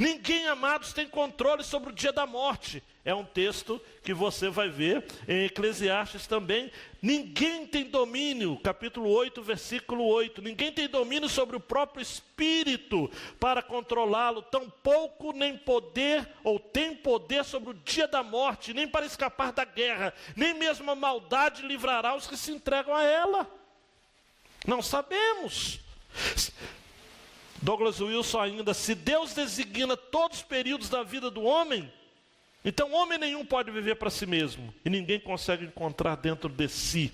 [0.00, 2.82] Ninguém, amados, tem controle sobre o dia da morte.
[3.04, 6.70] É um texto que você vai ver em Eclesiastes também.
[7.00, 10.40] Ninguém tem domínio, capítulo 8, versículo 8.
[10.40, 17.44] Ninguém tem domínio sobre o próprio espírito para controlá-lo, tampouco nem poder ou tem poder
[17.44, 22.14] sobre o dia da morte, nem para escapar da guerra, nem mesmo a maldade livrará
[22.14, 23.50] os que se entregam a ela.
[24.64, 25.80] Não sabemos.
[27.62, 31.90] Douglas Wilson ainda, se Deus designa todos os períodos da vida do homem,
[32.64, 37.12] então homem nenhum pode viver para si mesmo, e ninguém consegue encontrar dentro de si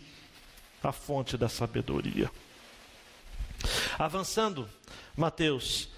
[0.82, 2.30] a fonte da sabedoria.
[3.98, 4.68] Avançando,
[5.14, 5.90] Mateus,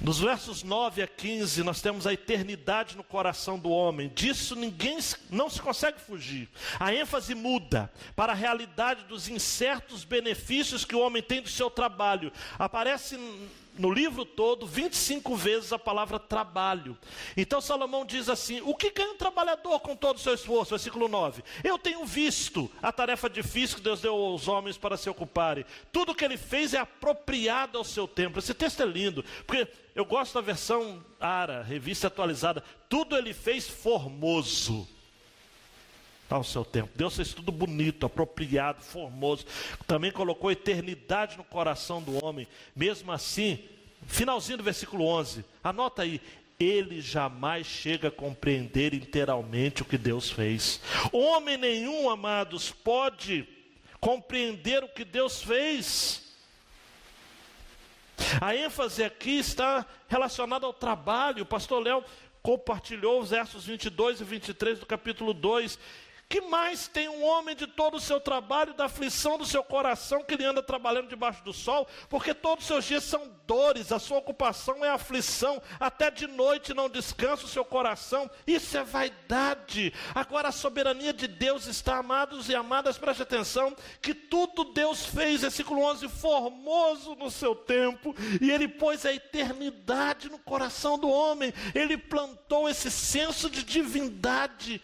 [0.00, 4.10] nos versos 9 a 15, nós temos a eternidade no coração do homem.
[4.14, 4.98] Disso ninguém
[5.30, 6.48] não se consegue fugir.
[6.78, 11.70] A ênfase muda para a realidade dos incertos benefícios que o homem tem do seu
[11.70, 12.32] trabalho.
[12.58, 13.16] Aparece
[13.76, 16.96] no livro todo 25 vezes a palavra trabalho.
[17.36, 20.70] Então Salomão diz assim: O que ganha um trabalhador com todo o seu esforço?
[20.70, 21.42] Versículo 9.
[21.62, 25.64] Eu tenho visto a tarefa difícil que Deus deu aos homens para se ocuparem.
[25.92, 28.38] Tudo que ele fez é apropriado ao seu tempo.
[28.38, 32.62] Esse texto é lindo, porque eu gosto da versão ARA, revista atualizada.
[32.88, 34.88] Tudo ele fez formoso
[36.34, 36.90] ao seu tempo.
[36.94, 39.46] Deus fez tudo bonito, apropriado, formoso.
[39.86, 42.46] Também colocou eternidade no coração do homem.
[42.74, 43.60] Mesmo assim,
[44.06, 46.20] finalzinho do versículo 11, anota aí:
[46.58, 50.80] ele jamais chega a compreender inteiramente o que Deus fez.
[51.12, 53.46] Homem nenhum, amados, pode
[54.00, 56.22] compreender o que Deus fez.
[58.40, 61.42] A ênfase aqui está relacionada ao trabalho.
[61.42, 62.04] O pastor Léo
[62.42, 65.78] compartilhou os versos 22 e 23 do capítulo 2.
[66.28, 70.22] Que mais tem um homem de todo o seu trabalho, da aflição do seu coração,
[70.22, 73.98] que ele anda trabalhando debaixo do sol, porque todos os seus dias são dores, a
[73.98, 79.92] sua ocupação é aflição, até de noite não descansa o seu coração, isso é vaidade.
[80.14, 85.42] Agora a soberania de Deus está, amados e amadas, preste atenção, que tudo Deus fez,
[85.42, 91.52] versículo 11, formoso no seu tempo, e ele pôs a eternidade no coração do homem,
[91.74, 94.80] ele plantou esse senso de divindade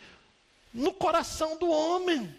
[0.72, 2.34] no coração do homem.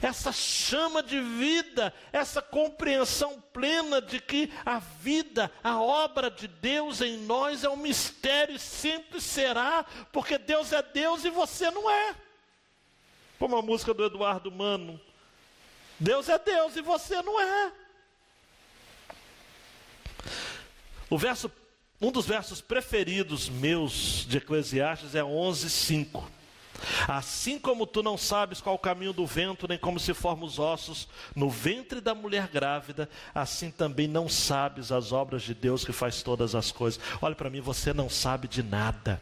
[0.00, 7.00] Essa chama de vida, essa compreensão plena de que a vida, a obra de Deus
[7.00, 11.88] em nós é um mistério e sempre será, porque Deus é Deus e você não
[11.88, 12.16] é.
[13.38, 15.00] Como a música do Eduardo Mano.
[15.98, 17.72] Deus é Deus e você não é.
[21.08, 21.52] O verso,
[22.00, 26.41] um dos versos preferidos meus de Eclesiastes é 11:5.
[27.06, 30.58] Assim como tu não sabes qual o caminho do vento, nem como se formam os
[30.58, 35.92] ossos no ventre da mulher grávida, assim também não sabes as obras de Deus que
[35.92, 37.00] faz todas as coisas.
[37.20, 39.20] Olha para mim, você não sabe de nada.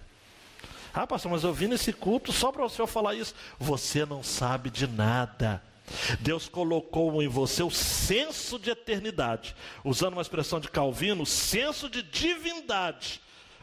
[0.93, 3.35] Ah, pastor, mas eu vim nesse culto só para o senhor falar isso.
[3.59, 5.63] Você não sabe de nada.
[6.21, 9.55] Deus colocou em você o senso de eternidade,
[9.85, 13.21] usando uma expressão de Calvino, senso de divindade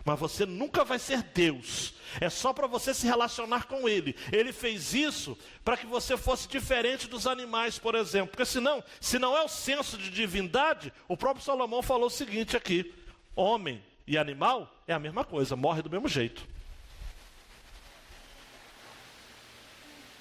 [0.07, 1.93] mas você nunca vai ser Deus.
[2.21, 4.15] É só para você se relacionar com Ele.
[4.31, 8.29] Ele fez isso para que você fosse diferente dos animais, por exemplo.
[8.29, 12.55] Porque senão, se não é o senso de divindade, o próprio Salomão falou o seguinte
[12.55, 12.95] aqui:
[13.35, 16.47] homem e animal é a mesma coisa, morre do mesmo jeito.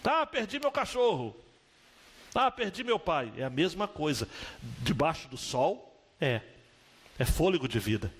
[0.02, 1.36] Tá, perdi meu cachorro.
[2.32, 3.32] Tá, perdi meu pai.
[3.36, 4.28] É a mesma coisa.
[4.82, 6.40] Debaixo do sol, é.
[7.20, 8.12] É fôlego de vida.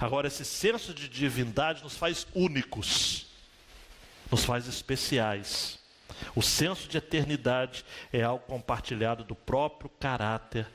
[0.00, 3.26] Agora, esse senso de divindade nos faz únicos,
[4.30, 5.78] nos faz especiais.
[6.34, 10.66] O senso de eternidade é algo compartilhado do próprio caráter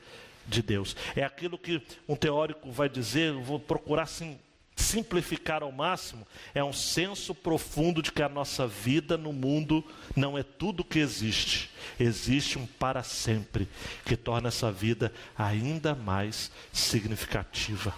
[0.46, 0.96] de Deus.
[1.14, 4.38] É aquilo que um teórico vai dizer, vou procurar sim,
[4.76, 9.84] simplificar ao máximo, é um senso profundo de que a nossa vida no mundo
[10.14, 11.70] não é tudo que existe.
[11.98, 13.68] Existe um para sempre
[14.04, 17.94] que torna essa vida ainda mais significativa.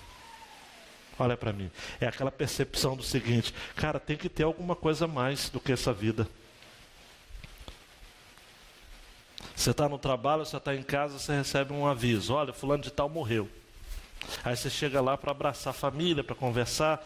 [1.18, 1.70] Olha para mim.
[2.00, 5.92] É aquela percepção do seguinte: cara, tem que ter alguma coisa mais do que essa
[5.92, 6.28] vida.
[9.54, 12.90] Você está no trabalho, você está em casa, você recebe um aviso: olha, fulano de
[12.90, 13.48] tal morreu.
[14.44, 17.04] Aí você chega lá para abraçar a família, para conversar,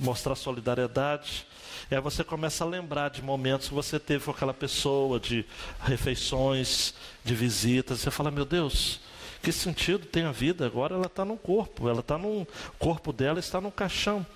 [0.00, 1.46] mostrar solidariedade.
[1.90, 5.44] E aí você começa a lembrar de momentos que você teve com aquela pessoa, de
[5.82, 8.00] refeições, de visitas.
[8.00, 9.00] Você fala: meu Deus,
[9.44, 10.64] que sentido tem a vida?
[10.64, 14.26] Agora ela está no corpo, ela está no corpo dela está no caixão.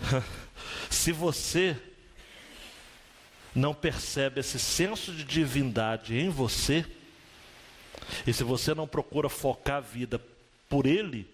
[0.90, 1.76] Se você
[3.54, 6.84] não percebe esse senso de divindade em você,
[8.26, 10.20] e se você não procura focar a vida
[10.68, 11.28] por Ele,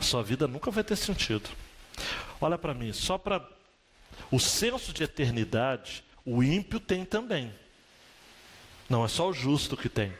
[0.00, 1.48] sua vida nunca vai ter sentido.
[2.40, 3.46] Olha para mim, só para
[4.30, 7.52] o senso de eternidade, o ímpio tem também.
[8.92, 10.12] Não é só o justo que tem.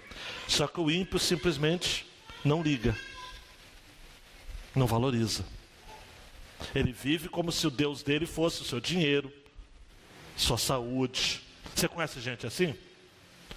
[0.49, 2.07] Só que o ímpio simplesmente
[2.43, 2.97] não liga,
[4.75, 5.45] não valoriza.
[6.75, 9.31] Ele vive como se o Deus dele fosse o seu dinheiro,
[10.39, 11.43] sua saúde.
[11.75, 12.75] Você conhece gente assim?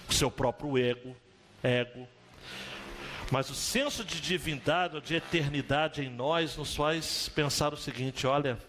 [0.09, 1.16] O seu próprio ego,
[1.63, 2.05] ego.
[3.32, 8.59] Mas o senso de divindade, de eternidade em nós, nos faz pensar o seguinte: olha,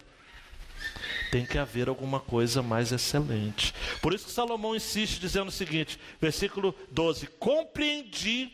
[1.31, 3.73] tem que haver alguma coisa mais excelente.
[4.01, 8.51] Por isso que Salomão insiste dizendo o seguinte, versículo 12: Compreendi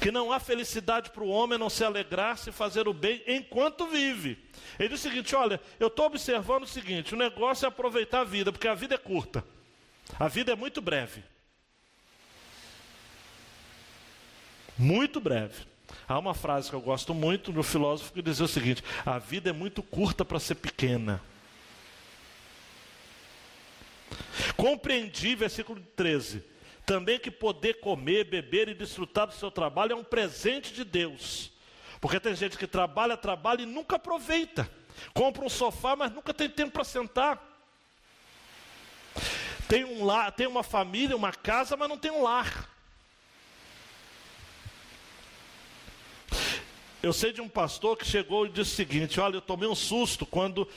[0.00, 4.38] que não há felicidade para o homem não se alegrar-se fazer o bem enquanto vive.
[4.78, 8.24] Ele diz o seguinte: olha, eu estou observando o seguinte: o negócio é aproveitar a
[8.24, 9.44] vida, porque a vida é curta,
[10.18, 11.22] a vida é muito breve.
[14.76, 15.68] Muito breve.
[16.08, 19.50] Há uma frase que eu gosto muito do filósofo que diz o seguinte: a vida
[19.50, 21.20] é muito curta para ser pequena.
[24.56, 26.44] Compreendi, versículo 13,
[26.84, 31.52] também que poder comer, beber e desfrutar do seu trabalho é um presente de Deus.
[32.00, 34.70] Porque tem gente que trabalha, trabalha e nunca aproveita.
[35.14, 37.40] Compra um sofá, mas nunca tem tempo para sentar.
[39.68, 42.68] Tem um lar, tem uma família, uma casa, mas não tem um lar.
[47.02, 49.74] Eu sei de um pastor que chegou e disse o seguinte: Olha, eu tomei um
[49.74, 50.68] susto quando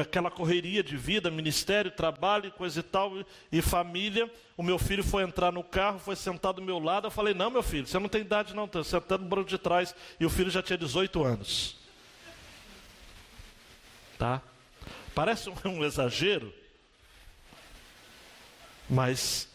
[0.00, 3.12] aquela correria de vida, ministério, trabalho, coisa e tal,
[3.52, 4.30] e família.
[4.56, 7.06] O meu filho foi entrar no carro, foi sentado do meu lado.
[7.06, 9.58] Eu falei: Não, meu filho, você não tem idade, não, está sentado no banco de
[9.58, 9.94] trás.
[10.18, 11.76] E o filho já tinha 18 anos.
[14.18, 14.40] Tá?
[15.14, 16.52] Parece um, exagero,
[18.88, 19.46] mas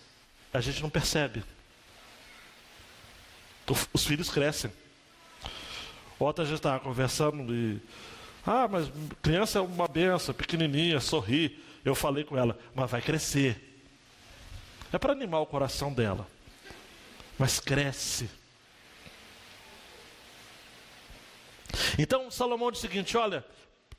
[0.53, 1.43] a gente não percebe.
[3.93, 4.71] Os filhos crescem.
[6.19, 7.81] Ontem a gente estava conversando e.
[8.45, 11.59] Ah, mas criança é uma benção, pequenininha, sorri.
[11.83, 13.71] Eu falei com ela, mas vai crescer.
[14.91, 16.27] É para animar o coração dela.
[17.37, 18.29] Mas cresce.
[21.97, 23.45] Então Salomão diz o seguinte: olha,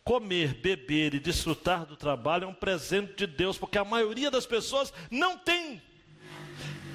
[0.04, 4.46] comer, beber e desfrutar do trabalho é um presente de Deus, porque a maioria das
[4.46, 5.80] pessoas não tem.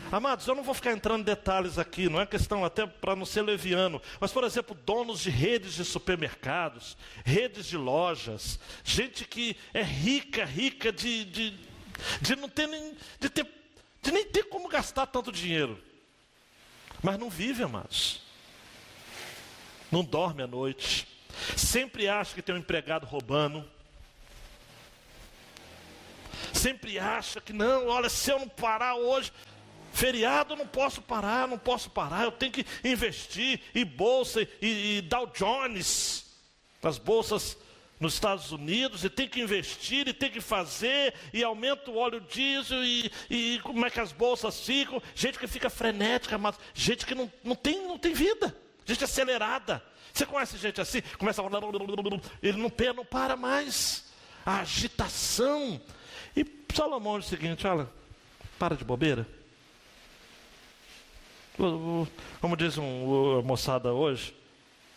[0.10, 3.26] Amados, eu não vou ficar entrando em detalhes aqui, não é questão até para não
[3.26, 6.96] ser leviano, mas, por exemplo, donos de redes de supermercados,
[7.26, 11.60] redes de lojas, gente que é rica, rica de, de,
[12.22, 13.46] de não ter nem, de ter,
[14.02, 15.78] de nem ter como gastar tanto dinheiro,
[17.04, 18.22] mas não vive, amados,
[19.92, 21.06] não dorme à noite,
[21.58, 23.70] sempre acha que tem um empregado roubando,
[26.54, 29.34] sempre acha que não, olha, se eu não parar hoje,
[29.98, 35.02] Feriado não posso parar, não posso parar, eu tenho que investir em bolsa e, e
[35.02, 36.24] Dow Jones,
[36.84, 37.58] as bolsas
[38.00, 42.22] nos Estados Unidos, e tem que investir, e tem que fazer, e aumenta o óleo
[42.22, 47.04] diesel, e, e como é que as bolsas ficam, gente que fica frenética, mas gente
[47.04, 49.84] que não, não, tem, não tem vida, gente acelerada.
[50.14, 51.02] Você conhece gente assim?
[51.18, 51.46] Começa a.
[52.44, 54.06] Ele não, não para mais.
[54.46, 55.82] A agitação.
[56.36, 57.90] E Salomão diz o seguinte: olha,
[58.60, 59.37] para de bobeira.
[61.58, 64.34] Como diz um, a moçada hoje,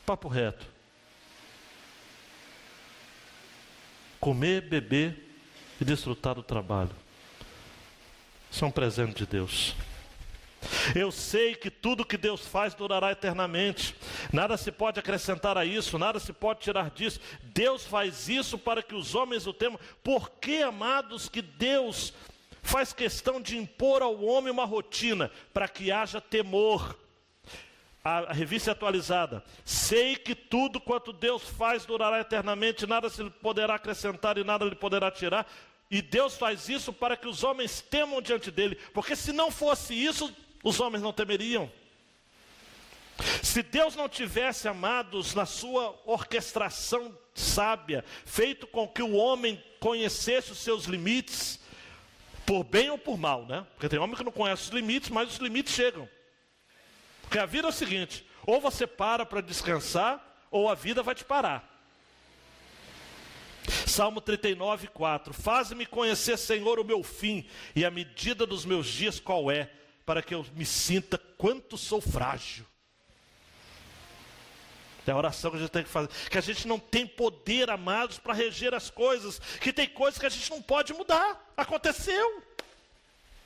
[0.04, 0.66] papo reto.
[4.20, 5.16] Comer, beber
[5.80, 6.90] e desfrutar do trabalho.
[8.62, 9.74] Um presente de Deus.
[10.94, 13.96] Eu sei que tudo que Deus faz durará eternamente.
[14.30, 17.18] Nada se pode acrescentar a isso, nada se pode tirar disso.
[17.42, 19.80] Deus faz isso para que os homens o temam.
[20.04, 22.12] Por que, amados, que Deus
[22.62, 26.98] faz questão de impor ao homem uma rotina para que haja temor.
[28.02, 29.44] A, revista atualizada.
[29.62, 34.64] Sei que tudo quanto Deus faz durará eternamente, nada se lhe poderá acrescentar e nada
[34.64, 35.46] lhe poderá tirar.
[35.90, 39.92] E Deus faz isso para que os homens temam diante dele, porque se não fosse
[39.92, 40.34] isso,
[40.64, 41.70] os homens não temeriam.
[43.42, 50.52] Se Deus não tivesse, amados, na sua orquestração sábia, feito com que o homem conhecesse
[50.52, 51.60] os seus limites,
[52.50, 53.64] por bem ou por mal, né?
[53.74, 56.08] Porque tem homem que não conhece os limites, mas os limites chegam.
[57.22, 61.14] Porque a vida é o seguinte: ou você para para descansar, ou a vida vai
[61.14, 61.64] te parar.
[63.86, 67.46] Salmo 39, 4: Faz-me conhecer, Senhor, o meu fim
[67.76, 69.70] e a medida dos meus dias qual é,
[70.04, 72.66] para que eu me sinta quanto sou frágil.
[75.06, 76.08] É a oração que a gente tem que fazer.
[76.30, 79.38] Que a gente não tem poder, amados, para reger as coisas.
[79.60, 81.52] Que tem coisas que a gente não pode mudar.
[81.56, 82.42] Aconteceu.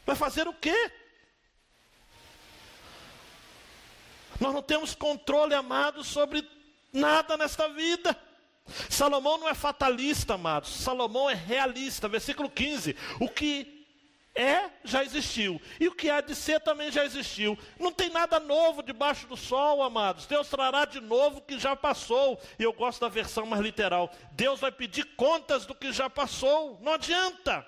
[0.05, 0.93] Vai fazer o quê?
[4.41, 6.47] Nós não temos controle, amados, sobre
[6.93, 8.19] nada nesta vida.
[8.89, 10.71] Salomão não é fatalista, amados.
[10.71, 12.09] Salomão é realista.
[12.09, 12.97] Versículo 15.
[13.21, 13.84] O que
[14.35, 15.61] é, já existiu.
[15.79, 17.57] E o que há de ser também já existiu.
[17.79, 20.27] Não tem nada novo debaixo do sol, amados.
[20.27, 22.41] Deus trará de novo o que já passou.
[22.59, 24.13] E eu gosto da versão mais literal.
[24.33, 26.81] Deus vai pedir contas do que já passou.
[26.83, 27.65] Não adianta.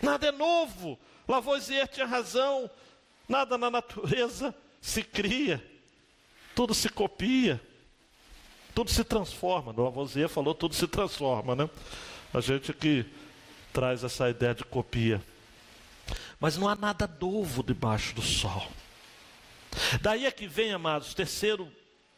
[0.00, 0.96] Nada é novo.
[1.26, 2.70] Lavoisier tinha razão.
[3.28, 5.62] Nada na natureza se cria.
[6.54, 7.60] Tudo se copia.
[8.72, 9.74] Tudo se transforma.
[9.76, 11.68] Lavoisier falou tudo se transforma, né?
[12.32, 13.04] A gente que
[13.72, 15.22] traz essa ideia de copia.
[16.40, 18.66] Mas não há nada novo debaixo do sol.
[20.00, 21.70] Daí é que vem, amados, terceiro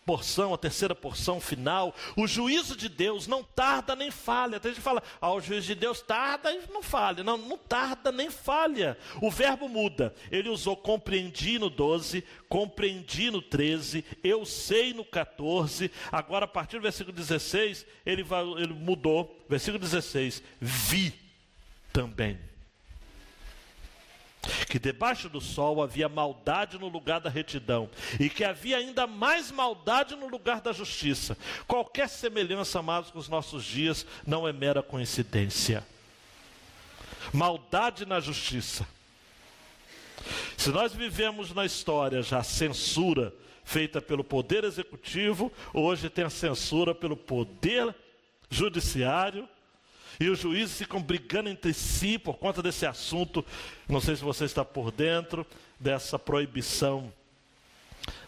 [0.05, 4.59] porção, a terceira porção final, o juízo de Deus não tarda nem falha.
[4.59, 7.23] Tem gente que fala, ah, o juízo de Deus tarda e não falha.
[7.23, 8.99] Não, não tarda nem falha.
[9.23, 10.13] O verbo muda.
[10.31, 15.91] Ele usou compreendi no 12, compreendi no 13, eu sei no 14.
[16.11, 18.25] Agora, a partir do versículo 16, ele,
[18.59, 19.39] ele mudou.
[19.49, 21.30] Versículo 16, vi
[21.93, 22.39] também.
[24.69, 29.51] Que debaixo do sol havia maldade no lugar da retidão, e que havia ainda mais
[29.51, 31.37] maldade no lugar da justiça.
[31.67, 35.87] Qualquer semelhança, amados, com os nossos dias não é mera coincidência.
[37.33, 38.87] Maldade na justiça.
[40.57, 43.35] Se nós vivemos na história já censura,
[43.65, 47.95] feita pelo poder executivo, hoje tem a censura pelo poder
[48.49, 49.49] judiciário.
[50.19, 53.45] E os juízes ficam brigando entre si por conta desse assunto.
[53.89, 55.47] Não sei se você está por dentro
[55.79, 57.13] dessa proibição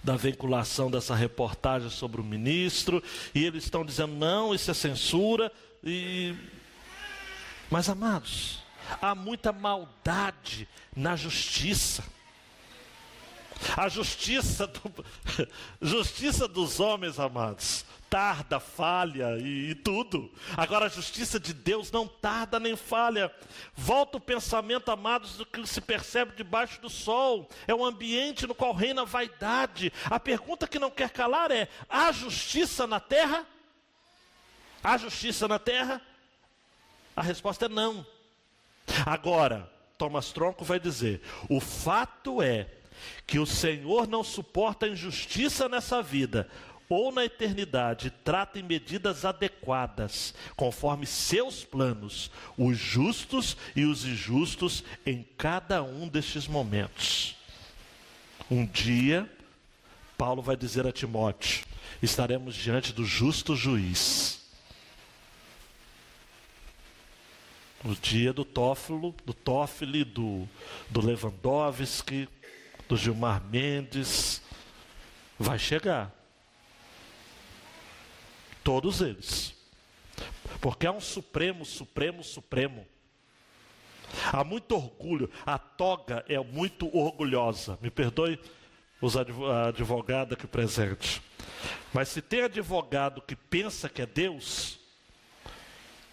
[0.02, 3.02] da vinculação dessa reportagem sobre o ministro,
[3.34, 5.52] e eles estão dizendo: não, isso é censura.
[5.82, 6.34] E...
[7.70, 8.62] Mas, amados,
[9.00, 12.04] há muita maldade na justiça.
[13.76, 15.04] A justiça, do,
[15.80, 20.30] justiça dos homens, amados, tarda, falha e, e, tudo.
[20.54, 23.34] Agora a justiça de Deus não tarda nem falha.
[23.74, 27.48] Volta o pensamento, amados, do que se percebe debaixo do sol.
[27.66, 29.90] É um ambiente no qual reina vaidade.
[30.04, 33.46] A pergunta que não quer calar é: há justiça na terra?
[34.84, 35.98] Há justiça na terra?
[37.16, 38.06] A resposta é não.
[39.06, 42.68] Agora, Thomas Tronco vai dizer: o fato é
[43.26, 46.46] que o Senhor não suporta injustiça nessa vida
[46.88, 54.84] ou na eternidade, trata em medidas adequadas, conforme seus planos, os justos e os injustos
[55.06, 57.36] em cada um destes momentos.
[58.50, 59.30] Um dia,
[60.18, 61.64] Paulo vai dizer a Timóteo:
[62.02, 64.40] estaremos diante do justo juiz.
[67.84, 70.48] O dia do Toffolo, do Toffoli, do,
[70.88, 72.28] do Lewandowski,
[72.88, 74.40] do Gilmar Mendes,
[75.36, 76.21] vai chegar.
[78.62, 79.54] Todos eles.
[80.60, 82.86] Porque há um Supremo, Supremo, Supremo.
[84.32, 85.30] Há muito orgulho.
[85.44, 87.78] A toga é muito orgulhosa.
[87.80, 88.38] Me perdoe
[89.00, 91.20] os advogado aqui presente.
[91.92, 94.78] Mas se tem advogado que pensa que é Deus,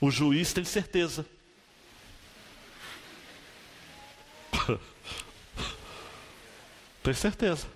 [0.01, 1.25] o juiz tem certeza.
[7.03, 7.67] tem certeza.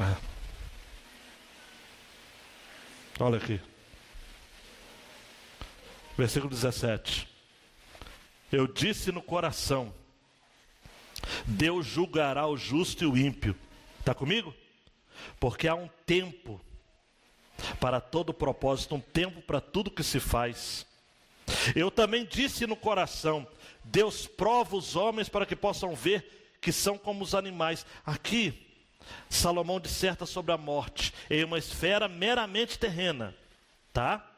[0.00, 0.37] É.
[3.20, 3.60] Olha aqui.
[6.16, 7.28] Versículo 17.
[8.52, 9.92] Eu disse no coração:
[11.44, 13.56] Deus julgará o justo e o ímpio.
[13.98, 14.54] Está comigo?
[15.40, 16.60] Porque há um tempo
[17.80, 20.86] para todo propósito, um tempo para tudo que se faz.
[21.74, 23.48] Eu também disse no coração:
[23.82, 27.84] Deus prova os homens para que possam ver que são como os animais.
[28.06, 28.67] Aqui,
[29.28, 33.34] Salomão disserta sobre a morte em uma esfera meramente terrena,
[33.92, 34.28] tá?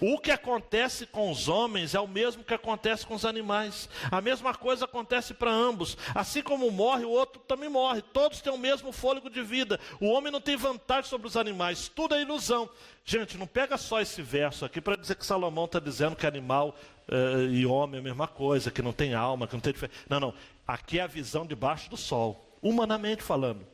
[0.00, 3.88] O que acontece com os homens é o mesmo que acontece com os animais.
[4.10, 5.96] A mesma coisa acontece para ambos.
[6.14, 8.00] Assim como morre, o outro também morre.
[8.00, 9.80] Todos têm o mesmo fôlego de vida.
[10.00, 11.88] O homem não tem vantagem sobre os animais.
[11.88, 12.68] Tudo é ilusão.
[13.04, 16.76] Gente, não pega só esse verso aqui para dizer que Salomão está dizendo que animal
[17.08, 19.98] uh, e homem é a mesma coisa, que não tem alma, que não tem diferença.
[20.08, 20.34] Não, não.
[20.66, 23.64] Aqui é a visão debaixo do sol humanamente falando.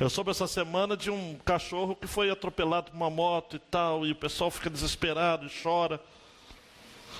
[0.00, 4.04] Eu soube essa semana de um cachorro que foi atropelado por uma moto e tal,
[4.04, 6.00] e o pessoal fica desesperado e chora.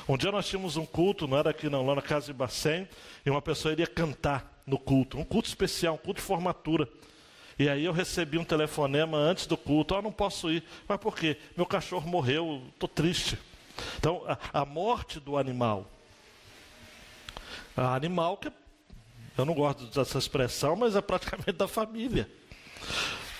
[0.08, 2.88] Um dia nós tínhamos um culto, não era aqui não, lá na casa de Bacém,
[3.24, 6.88] e uma pessoa iria cantar no culto, um culto especial, um culto de formatura.
[7.56, 10.64] E aí eu recebi um telefonema antes do culto, ah, não posso ir.
[10.88, 11.38] Mas por quê?
[11.56, 13.38] Meu cachorro morreu, estou triste.
[13.98, 15.88] Então, a, a morte do animal.
[17.76, 18.50] A animal que
[19.36, 22.30] eu não gosto dessa expressão, mas é praticamente da família.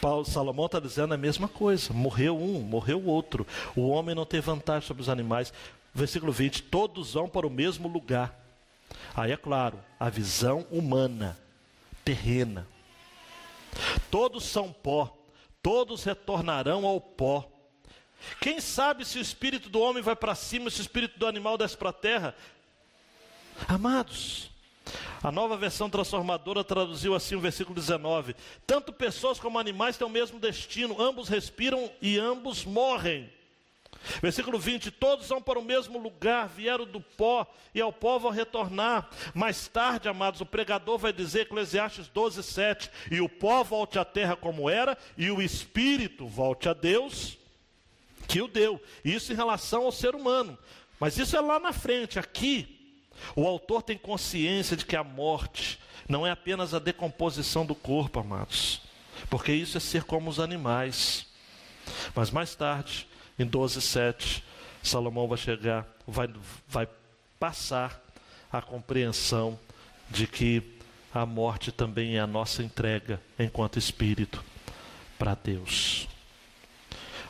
[0.00, 1.92] Paulo Salomão está dizendo a mesma coisa.
[1.92, 3.46] Morreu um, morreu outro.
[3.74, 5.52] O homem não tem vantagem sobre os animais.
[5.94, 8.38] Versículo 20: todos vão para o mesmo lugar.
[9.14, 11.38] Aí é claro, a visão humana,
[12.04, 12.66] terrena.
[14.10, 15.16] Todos são pó,
[15.62, 17.48] todos retornarão ao pó.
[18.40, 21.56] Quem sabe se o espírito do homem vai para cima, se o espírito do animal
[21.56, 22.34] desce para a terra?
[23.68, 24.50] Amados,
[25.22, 30.10] a nova versão transformadora traduziu assim o versículo 19: Tanto pessoas como animais têm o
[30.10, 33.32] mesmo destino, ambos respiram e ambos morrem.
[34.20, 38.30] Versículo 20: Todos vão para o mesmo lugar, vieram do pó e ao pó vão
[38.30, 39.08] retornar.
[39.32, 44.04] Mais tarde, amados, o pregador vai dizer, Eclesiastes 12, 7: E o pó volte à
[44.04, 47.38] terra como era, e o espírito volte a Deus
[48.28, 48.80] que o deu.
[49.04, 50.58] Isso em relação ao ser humano.
[51.00, 52.73] Mas isso é lá na frente, aqui
[53.34, 58.20] o autor tem consciência de que a morte não é apenas a decomposição do corpo,
[58.20, 58.82] amados,
[59.30, 61.26] porque isso é ser como os animais.
[62.14, 63.06] Mas mais tarde,
[63.38, 64.42] em 12:7,
[64.82, 66.28] Salomão vai chegar, vai,
[66.68, 66.88] vai
[67.38, 68.00] passar
[68.52, 69.58] a compreensão
[70.10, 70.62] de que
[71.12, 74.44] a morte também é a nossa entrega enquanto espírito
[75.18, 76.08] para Deus.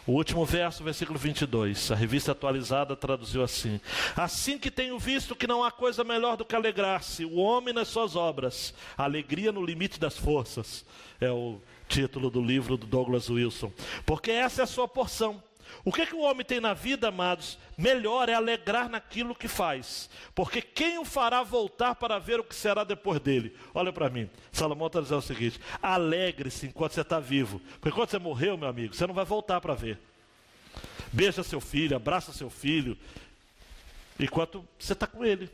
[0.06, 3.80] O último verso, versículo 22, a revista atualizada traduziu assim:
[4.14, 7.88] Assim que tenho visto que não há coisa melhor do que alegrar-se, o homem nas
[7.88, 10.84] suas obras, alegria no limite das forças.
[11.18, 13.72] É o título do livro do Douglas Wilson.
[14.04, 15.42] Porque essa é a sua porção.
[15.84, 17.58] O que, é que o homem tem na vida, amados?
[17.76, 20.08] Melhor é alegrar naquilo que faz.
[20.34, 23.56] Porque quem o fará voltar para ver o que será depois dele?
[23.74, 24.30] Olha para mim.
[24.52, 27.60] Salomão está dizendo o seguinte: alegre-se enquanto você está vivo.
[27.80, 29.98] Porque quando você morreu, meu amigo, você não vai voltar para ver.
[31.12, 32.98] Beija seu filho, abraça seu filho,
[34.18, 35.48] enquanto você está com ele.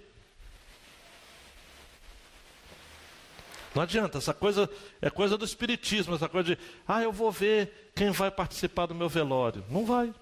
[3.75, 4.69] Não adianta, essa coisa
[5.01, 8.95] é coisa do espiritismo, essa coisa de, ah, eu vou ver quem vai participar do
[8.95, 9.65] meu velório.
[9.71, 10.13] Não vai.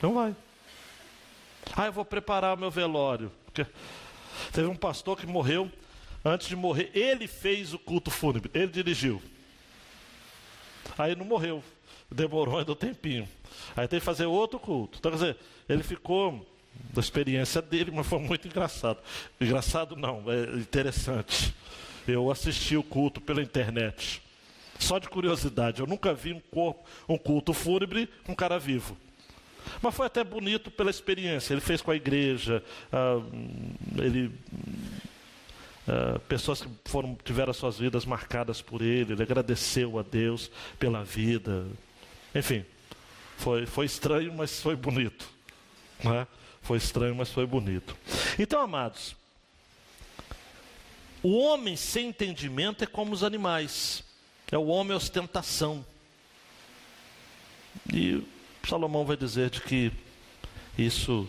[0.00, 0.34] Não vai.
[1.76, 3.30] Ah, eu vou preparar o meu velório.
[3.44, 3.66] Porque
[4.52, 5.70] teve um pastor que morreu,
[6.24, 9.20] antes de morrer, ele fez o culto fúnebre, ele dirigiu.
[10.96, 11.62] Aí não morreu,
[12.10, 13.28] demorou ainda um tempinho.
[13.76, 14.98] Aí tem que fazer outro culto.
[14.98, 15.36] Então, quer dizer,
[15.68, 16.46] ele ficou
[16.92, 18.98] da experiência dele, mas foi muito engraçado.
[19.40, 21.54] Engraçado não, é interessante.
[22.06, 24.22] Eu assisti o culto pela internet.
[24.78, 28.96] Só de curiosidade, eu nunca vi um, corpo, um culto fúnebre com um cara vivo.
[29.82, 31.52] Mas foi até bonito pela experiência.
[31.52, 32.62] Ele fez com a igreja,
[32.92, 33.20] ah,
[33.96, 34.32] ele,
[35.86, 41.02] ah, pessoas que foram, tiveram suas vidas marcadas por ele, ele agradeceu a Deus pela
[41.02, 41.66] vida.
[42.34, 42.64] Enfim,
[43.36, 45.28] foi, foi estranho, mas foi bonito.
[46.02, 46.26] Não é?
[46.68, 47.96] Foi estranho, mas foi bonito.
[48.38, 49.16] Então, amados,
[51.22, 54.04] o homem sem entendimento é como os animais.
[54.52, 55.82] É o homem ostentação.
[57.90, 58.22] E
[58.68, 59.90] Salomão vai dizer de que
[60.76, 61.26] isso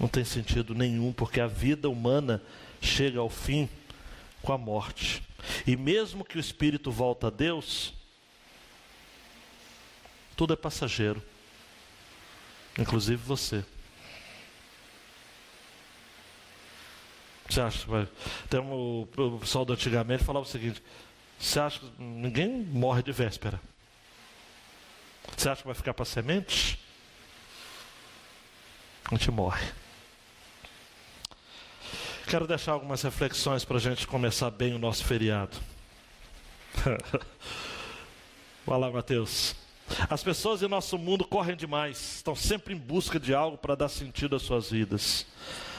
[0.00, 2.42] não tem sentido nenhum, porque a vida humana
[2.82, 3.68] chega ao fim
[4.42, 5.22] com a morte.
[5.64, 7.94] E mesmo que o espírito volta a Deus,
[10.36, 11.22] tudo é passageiro,
[12.76, 13.64] inclusive você.
[17.50, 18.08] Você acha.
[18.48, 20.80] Tem um, o pessoal do antigamente falava o seguinte:
[21.38, 23.60] você acha que ninguém morre de véspera?
[25.36, 26.78] Você acha que vai ficar para semente?
[29.10, 29.66] A gente morre.
[32.26, 35.56] Quero deixar algumas reflexões para a gente começar bem o nosso feriado.
[38.64, 39.56] Vai lá, Mateus.
[40.08, 43.88] As pessoas em nosso mundo correm demais, estão sempre em busca de algo para dar
[43.88, 45.26] sentido às suas vidas.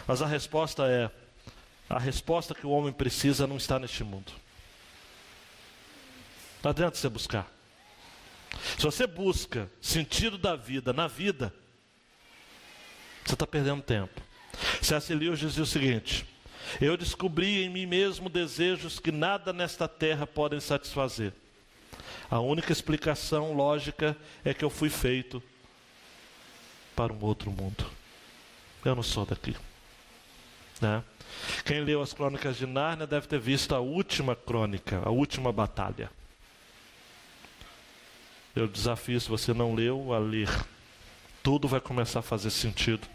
[0.06, 1.10] Mas a resposta é:
[1.96, 4.32] a resposta que o homem precisa não está neste mundo.
[6.64, 7.52] Não adianta você buscar.
[8.78, 11.54] Se você busca sentido da vida na vida,
[13.26, 14.22] você está perdendo tempo.
[14.82, 15.14] C.S.
[15.14, 16.26] Lewis dizia o seguinte:
[16.80, 21.34] Eu descobri em mim mesmo desejos que nada nesta terra podem satisfazer.
[22.30, 24.16] A única explicação lógica
[24.46, 25.44] é que eu fui feito
[26.96, 27.86] para um outro mundo.
[28.86, 29.56] Eu não sou daqui.
[30.80, 31.04] Né?
[31.66, 36.10] Quem leu as crônicas de Nárnia deve ter visto a última crônica, a última batalha.
[38.56, 40.50] Eu desafio, se você não leu, a ler.
[41.42, 43.08] Tudo vai começar a fazer sentido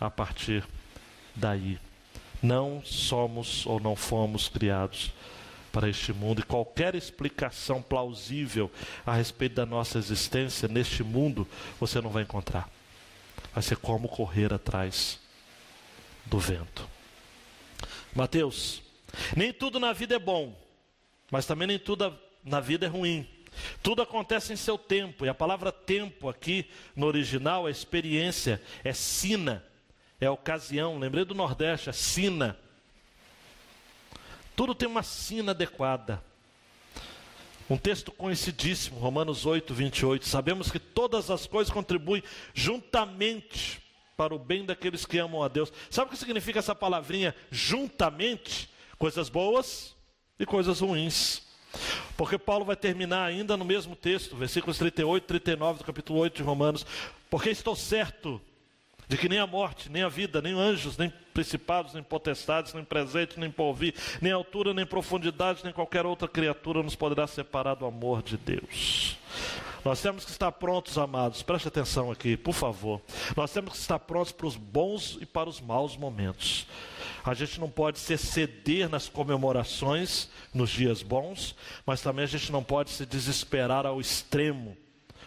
[0.00, 0.64] a partir
[1.36, 1.78] daí.
[2.42, 5.12] Não somos ou não fomos criados
[5.70, 8.70] para este mundo e qualquer explicação plausível
[9.06, 11.46] a respeito da nossa existência neste mundo
[11.78, 12.68] você não vai encontrar.
[13.52, 15.18] Vai ser como correr atrás
[16.26, 16.88] do vento.
[18.14, 18.82] Mateus,
[19.36, 20.56] nem tudo na vida é bom,
[21.30, 23.28] mas também nem tudo na vida é ruim.
[23.82, 28.92] Tudo acontece em seu tempo, e a palavra tempo aqui no original é experiência, é
[28.92, 29.64] sina,
[30.20, 30.98] é ocasião.
[30.98, 32.56] Lembrei do Nordeste, é sina.
[34.54, 36.22] Tudo tem uma sina adequada.
[37.68, 40.26] Um texto conhecidíssimo, Romanos 8, 28.
[40.26, 42.22] Sabemos que todas as coisas contribuem
[42.52, 43.80] juntamente
[44.20, 45.72] para o bem daqueles que amam a Deus.
[45.88, 48.68] Sabe o que significa essa palavrinha juntamente?
[48.98, 49.96] Coisas boas
[50.38, 51.40] e coisas ruins.
[52.18, 56.36] Porque Paulo vai terminar ainda no mesmo texto, versículos 38 e 39 do capítulo 8
[56.36, 56.84] de Romanos.
[57.30, 58.38] Porque estou certo
[59.10, 62.84] de que nem a morte, nem a vida, nem anjos, nem principados, nem potestades, nem
[62.84, 63.92] presente, nem porvir,
[64.22, 69.18] nem altura, nem profundidade, nem qualquer outra criatura nos poderá separar do amor de Deus.
[69.84, 73.00] Nós temos que estar prontos, amados, preste atenção aqui, por favor.
[73.36, 76.68] Nós temos que estar prontos para os bons e para os maus momentos.
[77.24, 82.52] A gente não pode se exceder nas comemorações nos dias bons, mas também a gente
[82.52, 84.76] não pode se desesperar ao extremo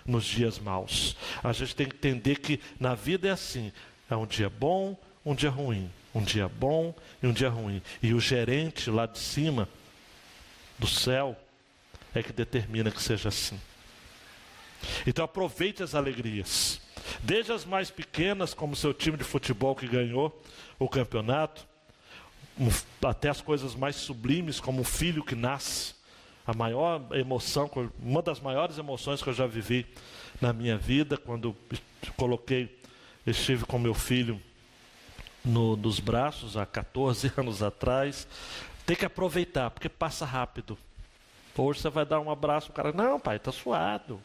[0.06, 1.16] nos dias maus.
[1.44, 3.72] A gente tem que entender que na vida é assim:
[4.10, 7.82] é um dia bom, um dia ruim, um dia bom e um dia ruim.
[8.02, 9.68] E o gerente lá de cima,
[10.78, 11.38] do céu,
[12.14, 13.60] é que determina que seja assim.
[15.08, 16.82] Então aproveite as alegrias,
[17.22, 20.42] desde as mais pequenas, como seu time de futebol que ganhou
[20.78, 21.66] o campeonato,
[23.02, 25.96] até as coisas mais sublimes, como um filho que nasce.
[26.46, 27.70] A maior emoção,
[28.00, 29.86] uma das maiores emoções que eu já vivi
[30.42, 31.56] na minha vida, quando
[32.18, 32.78] coloquei,
[33.26, 34.42] estive com meu filho
[35.44, 38.28] no, nos braços há 14 anos atrás.
[38.86, 40.78] Tem que aproveitar, porque passa rápido.
[41.58, 44.20] Hoje você vai dar um abraço, o cara, não, pai, está suado.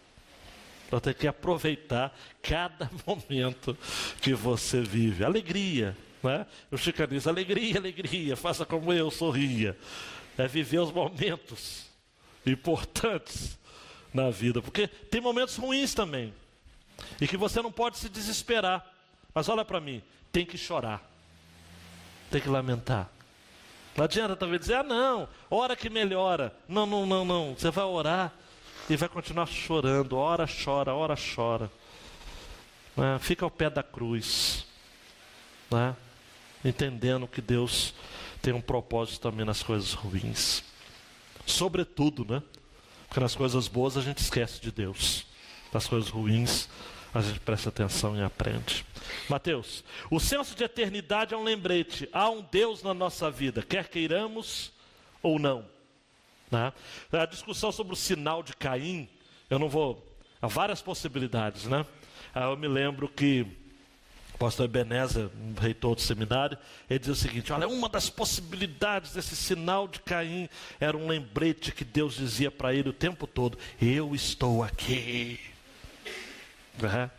[0.87, 3.77] Então tem que aproveitar cada momento
[4.21, 5.25] que você vive.
[5.25, 6.47] Alegria, né?
[6.71, 9.77] O Chico diz, alegria, alegria, faça como eu, sorria.
[10.37, 11.88] É viver os momentos
[12.53, 13.59] importantes
[14.13, 16.33] na vida, porque tem momentos ruins também.
[17.21, 18.85] E que você não pode se desesperar.
[19.35, 21.03] Mas olha para mim, tem que chorar.
[22.31, 23.09] Tem que lamentar.
[23.97, 26.55] Não adianta talvez dizer, ah não, hora que melhora.
[26.69, 27.55] Não, não, não, não.
[27.55, 28.33] Você vai orar
[28.89, 30.17] e vai continuar chorando.
[30.17, 31.71] Ora chora, ora chora.
[32.97, 33.19] Né?
[33.21, 34.67] Fica ao pé da cruz.
[35.71, 35.97] Né?
[36.65, 37.95] Entendendo que Deus
[38.41, 40.63] tem um propósito também nas coisas ruins.
[41.51, 42.43] Sobretudo, né?
[43.09, 45.27] Porque nas coisas boas a gente esquece de Deus.
[45.73, 46.69] Nas coisas ruins
[47.15, 48.85] a gente presta atenção e aprende.
[49.29, 52.09] Mateus, o senso de eternidade é um lembrete.
[52.13, 54.73] Há um Deus na nossa vida, quer queiramos
[55.23, 55.65] ou não.
[56.51, 56.73] Né?
[57.13, 59.09] A discussão sobre o sinal de Caim,
[59.49, 60.07] eu não vou.
[60.41, 61.85] Há várias possibilidades, né?
[62.35, 63.47] Ah, eu me lembro que
[64.39, 66.57] pastor Ebenezer, um reitor do seminário,
[66.89, 71.73] ele diz o seguinte: olha, uma das possibilidades desse sinal de Caim era um lembrete
[71.73, 75.41] que Deus dizia para ele o tempo todo: Eu estou aqui.
[76.81, 77.11] Né?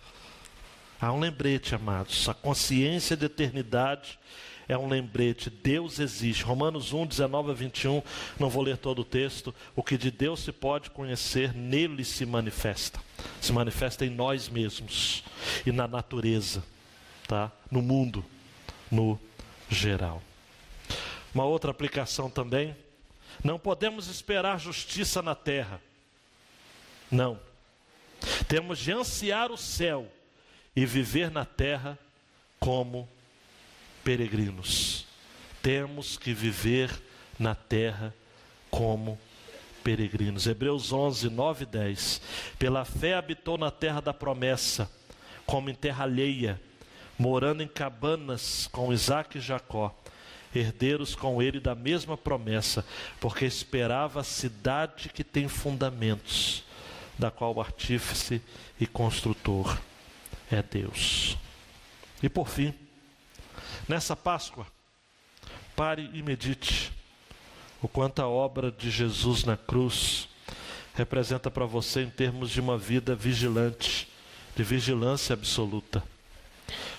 [1.02, 2.28] Há um lembrete, amados.
[2.28, 4.20] A consciência de eternidade
[4.68, 5.50] é um lembrete.
[5.50, 6.44] Deus existe.
[6.44, 8.02] Romanos 1, 19 a 21.
[8.40, 9.54] Não vou ler todo o texto.
[9.76, 13.00] O que de Deus se pode conhecer, nele se manifesta.
[13.42, 15.24] Se manifesta em nós mesmos
[15.66, 16.64] e na natureza,
[17.30, 17.52] tá?
[17.70, 18.26] no mundo,
[18.90, 19.20] no
[19.70, 20.20] geral.
[21.32, 22.76] Uma outra aplicação também.
[23.44, 25.80] Não podemos esperar justiça na terra.
[27.12, 27.40] Não.
[28.48, 30.12] Temos de ansiar o céu
[30.76, 32.00] e viver na terra
[32.60, 33.08] como
[34.04, 35.06] peregrinos.
[35.62, 37.00] Temos que viver
[37.38, 38.12] na terra
[38.72, 39.20] como
[39.84, 40.48] peregrinos.
[40.48, 42.22] Hebreus 11, 9 e 10.
[42.58, 44.92] Pela fé habitou na terra da promessa,
[45.46, 46.60] como em terra alheia,
[47.20, 49.94] morando em cabanas com Isaac e Jacó,
[50.56, 52.86] herdeiros com ele da mesma promessa,
[53.20, 56.64] porque esperava a cidade que tem fundamentos,
[57.18, 58.42] da qual o artífice
[58.80, 59.78] e construtor
[60.50, 61.38] é Deus.
[62.24, 62.74] E por fim,
[63.88, 64.66] nessa Páscoa,
[65.76, 66.92] pare e medite
[67.82, 70.30] o quanto a obra de Jesus na cruz
[70.94, 74.08] representa para você em termos de uma vida vigilante,
[74.56, 76.04] de vigilância absoluta.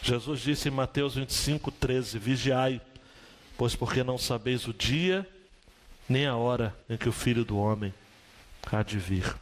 [0.02, 2.80] Jesus disse em Mateus 25, 13: Vigiai,
[3.56, 5.26] pois porque não sabeis o dia
[6.08, 7.94] nem a hora em que o filho do homem
[8.70, 9.36] há de vir.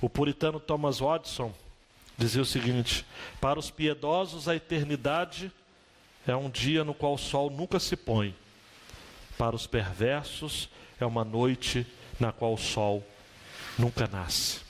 [0.00, 1.52] O puritano Thomas Watson
[2.16, 3.04] dizia o seguinte:
[3.40, 5.50] Para os piedosos, a eternidade
[6.26, 8.34] é um dia no qual o sol nunca se põe.
[9.36, 10.68] Para os perversos,
[11.00, 11.86] é uma noite
[12.18, 13.04] na qual o sol
[13.78, 14.60] nunca nasce.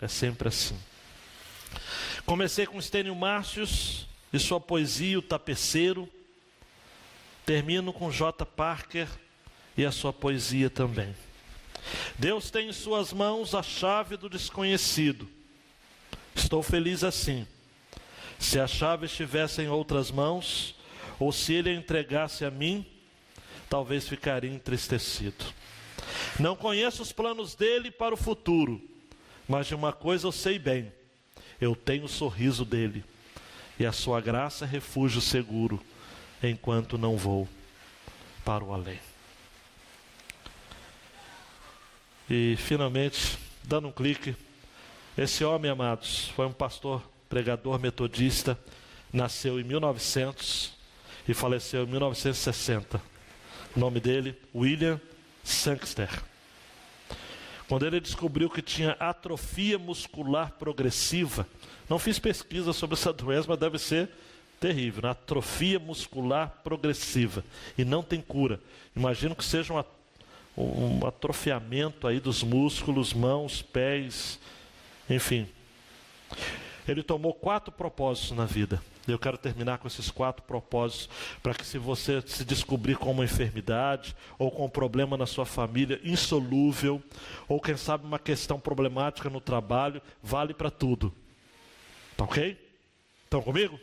[0.00, 0.78] É sempre assim.
[2.26, 6.08] Comecei com Estênio Márcios e sua poesia, O Tapeceiro.
[7.44, 8.46] Termino com J.
[8.46, 9.08] Parker
[9.76, 11.14] e a sua poesia também.
[12.18, 15.28] Deus tem em suas mãos a chave do desconhecido
[16.34, 17.46] Estou feliz assim.
[18.38, 20.74] Se a chave estivesse em outras mãos,
[21.18, 22.84] ou se ele a entregasse a mim,
[23.68, 25.44] talvez ficaria entristecido.
[26.40, 28.80] Não conheço os planos dele para o futuro,
[29.48, 30.92] mas de uma coisa eu sei bem:
[31.62, 33.04] eu tenho o sorriso dele,
[33.78, 35.80] e a sua graça é refúgio seguro,
[36.42, 37.48] enquanto não vou
[38.44, 38.98] para o além.
[42.28, 44.34] E finalmente, dando um clique
[45.16, 48.58] esse homem, amados, foi um pastor, pregador metodista,
[49.12, 50.72] nasceu em 1900
[51.28, 53.00] e faleceu em 1960.
[53.76, 55.00] O nome dele, William
[55.44, 56.31] Sankster.
[57.72, 61.46] Quando ele descobriu que tinha atrofia muscular progressiva,
[61.88, 64.10] não fiz pesquisa sobre essa doença, mas deve ser
[64.60, 65.08] terrível, né?
[65.08, 67.42] atrofia muscular progressiva
[67.78, 68.60] e não tem cura.
[68.94, 69.72] Imagino que seja
[70.54, 74.38] um, um atrofiamento aí dos músculos, mãos, pés,
[75.08, 75.48] enfim,
[76.86, 81.08] ele tomou quatro propósitos na vida: Eu quero terminar com esses quatro propósitos,
[81.42, 85.44] para que se você se descobrir com uma enfermidade, ou com um problema na sua
[85.44, 87.02] família insolúvel,
[87.48, 91.12] ou quem sabe uma questão problemática no trabalho, vale para tudo.
[92.16, 92.56] Tá ok?
[93.24, 93.80] Estão comigo?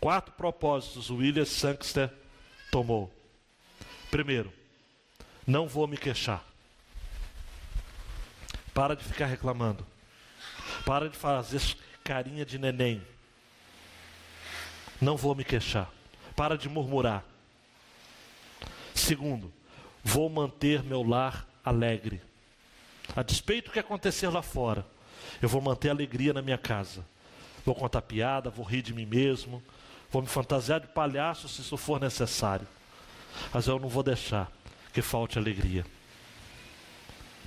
[0.00, 2.10] Quatro propósitos o William Sangster
[2.70, 3.12] tomou.
[4.10, 4.52] Primeiro,
[5.46, 6.44] não vou me queixar.
[8.74, 9.86] Para de ficar reclamando.
[10.84, 11.60] Para de fazer
[12.02, 13.02] carinha de neném.
[15.00, 15.90] Não vou me queixar.
[16.36, 17.24] Para de murmurar.
[18.94, 19.52] Segundo,
[20.04, 22.20] vou manter meu lar alegre.
[23.16, 24.86] A despeito do que acontecer lá fora,
[25.40, 27.04] eu vou manter alegria na minha casa.
[27.64, 29.62] Vou contar piada, vou rir de mim mesmo,
[30.10, 32.66] vou me fantasiar de palhaço se isso for necessário.
[33.52, 34.50] Mas eu não vou deixar
[34.92, 35.84] que falte alegria.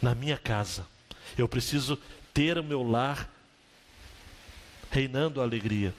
[0.01, 0.85] Na minha casa,
[1.37, 1.97] eu preciso
[2.33, 3.29] ter o meu lar
[4.91, 5.93] reinando a alegria.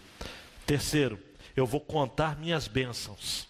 [0.66, 1.18] Terceiro,
[1.56, 3.46] eu vou contar minhas bênçãos.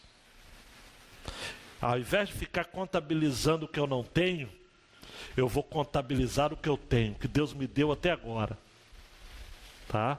[1.80, 4.50] Ao invés de ficar contabilizando o que eu não tenho,
[5.36, 8.56] eu vou contabilizar o que eu tenho, que Deus me deu até agora.
[9.88, 10.18] Tá?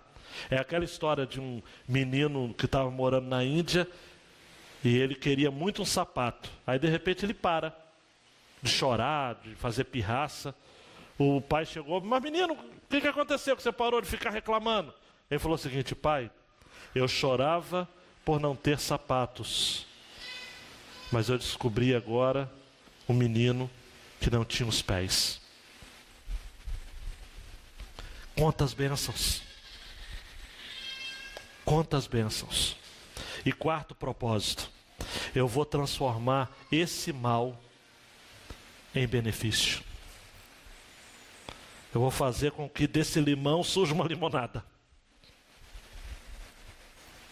[0.50, 3.88] É aquela história de um menino que estava morando na Índia
[4.84, 6.50] e ele queria muito um sapato.
[6.68, 7.76] Aí de repente ele para
[8.62, 10.54] de chorar, de fazer pirraça.
[11.18, 14.94] O pai chegou, mas menino, o que, que aconteceu que você parou de ficar reclamando?
[15.30, 16.30] Ele falou o seguinte, pai,
[16.96, 17.88] eu chorava
[18.24, 19.86] por não ter sapatos,
[21.12, 22.52] mas eu descobri agora
[23.08, 23.70] um menino
[24.20, 25.42] que não tinha os pés.
[28.36, 29.42] Quantas bênçãos!
[31.66, 32.78] Quantas bênçãos!
[33.46, 34.72] E quarto propósito,
[35.36, 37.60] eu vou transformar esse mal
[38.96, 39.84] em benefício.
[41.94, 44.64] Eu vou fazer com que desse limão surja uma limonada.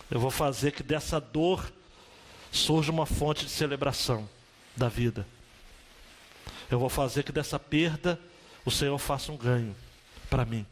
[0.10, 1.72] Eu vou fazer que dessa dor
[2.52, 4.30] surja uma fonte de celebração
[4.76, 5.26] da vida.
[6.70, 8.20] Eu vou fazer que dessa perda
[8.66, 9.76] o Senhor faça um ganho
[10.30, 10.66] para mim.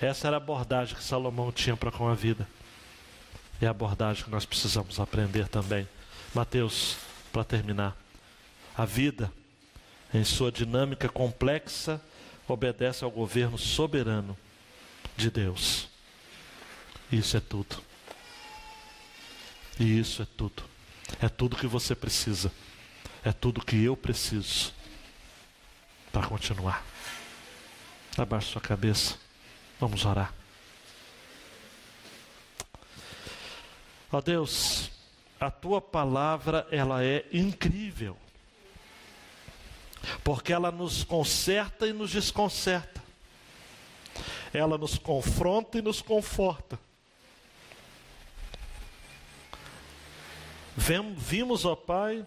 [0.00, 2.46] Essa era a abordagem que Salomão tinha para com a vida.
[3.60, 5.88] É a abordagem que nós precisamos aprender também.
[6.32, 6.96] Mateus,
[7.32, 7.96] para terminar.
[8.76, 9.32] A vida,
[10.14, 12.00] em sua dinâmica complexa,
[12.46, 14.36] obedece ao governo soberano
[15.16, 15.88] de Deus.
[17.10, 17.82] Isso é tudo.
[19.80, 20.62] E isso é tudo.
[21.20, 22.52] É tudo que você precisa.
[23.24, 24.72] É tudo que eu preciso
[26.12, 26.84] para continuar.
[28.16, 29.16] Abaixe sua cabeça.
[29.80, 30.34] Vamos orar.
[34.10, 34.90] Ó Deus,
[35.38, 38.16] a tua palavra ela é incrível.
[40.24, 43.02] Porque ela nos conserta e nos desconcerta.
[44.52, 46.78] Ela nos confronta e nos conforta.
[50.78, 52.24] Vimos, ó Pai,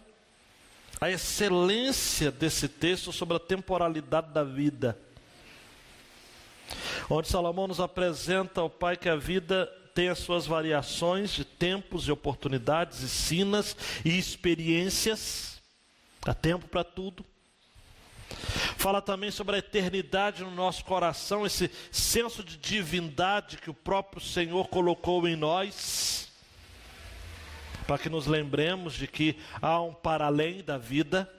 [1.00, 4.98] a excelência desse texto sobre a temporalidade da vida.
[7.10, 12.08] Onde Salomão nos apresenta, ó Pai, que a vida tem as suas variações de tempos
[12.08, 15.62] e oportunidades, e sinas e experiências.
[16.26, 17.26] Há tempo para tudo.
[18.78, 24.22] Fala também sobre a eternidade no nosso coração, esse senso de divindade que o próprio
[24.22, 26.21] Senhor colocou em nós
[27.88, 31.32] para que nos lembremos de que há um para além da vida.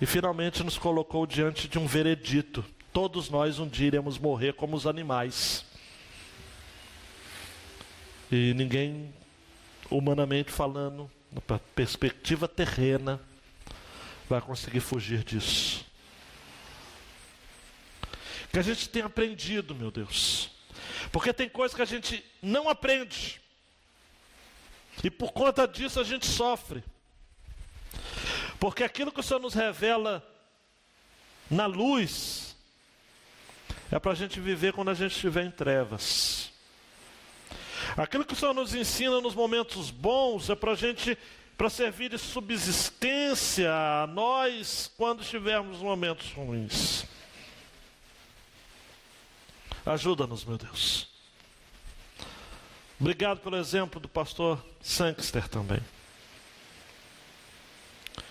[0.00, 2.64] E finalmente nos colocou diante de um veredito.
[2.92, 5.64] Todos nós um dia iremos morrer como os animais.
[8.30, 9.14] E ninguém,
[9.90, 13.20] humanamente falando, na perspectiva terrena,
[14.28, 15.84] vai conseguir fugir disso.
[18.52, 20.50] Que a gente tem aprendido, meu Deus,
[21.10, 23.40] porque tem coisas que a gente não aprende.
[25.02, 26.82] E por conta disso a gente sofre.
[28.58, 30.26] Porque aquilo que o Senhor nos revela
[31.50, 32.56] na luz
[33.90, 36.50] é para a gente viver quando a gente estiver em trevas.
[37.96, 41.16] Aquilo que o Senhor nos ensina nos momentos bons é para a gente
[41.56, 47.06] para servir de subsistência a nós quando estivermos momentos ruins.
[49.86, 51.06] Ajuda-nos, meu Deus.
[52.98, 55.80] Obrigado pelo exemplo do pastor Sankster também.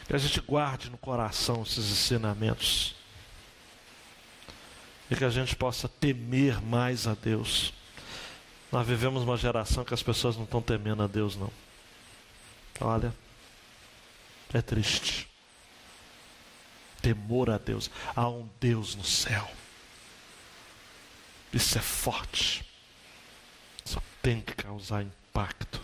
[0.05, 2.93] Que a gente guarde no coração esses ensinamentos.
[5.09, 7.73] E que a gente possa temer mais a Deus.
[8.71, 11.51] Nós vivemos uma geração que as pessoas não estão temendo a Deus, não.
[12.81, 13.15] Olha,
[14.53, 15.29] é triste.
[17.01, 17.89] Temor a Deus.
[18.13, 19.49] Há um Deus no céu.
[21.55, 22.65] Isso é forte.
[23.85, 25.79] Só tem que causar impacto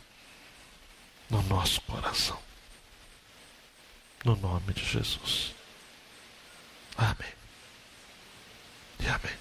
[1.30, 2.38] no nosso coração.
[4.26, 5.56] No nome de Jesus.
[6.98, 7.34] Amém.
[9.00, 9.38] E amém.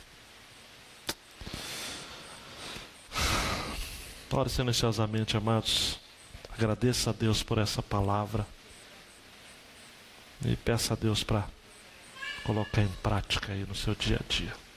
[4.30, 5.98] Ore silenciosamente, amados.
[6.48, 8.46] Agradeça a Deus por essa palavra.
[10.46, 11.48] E peça a Deus para
[12.44, 14.69] colocar em prática aí no seu dia a dia.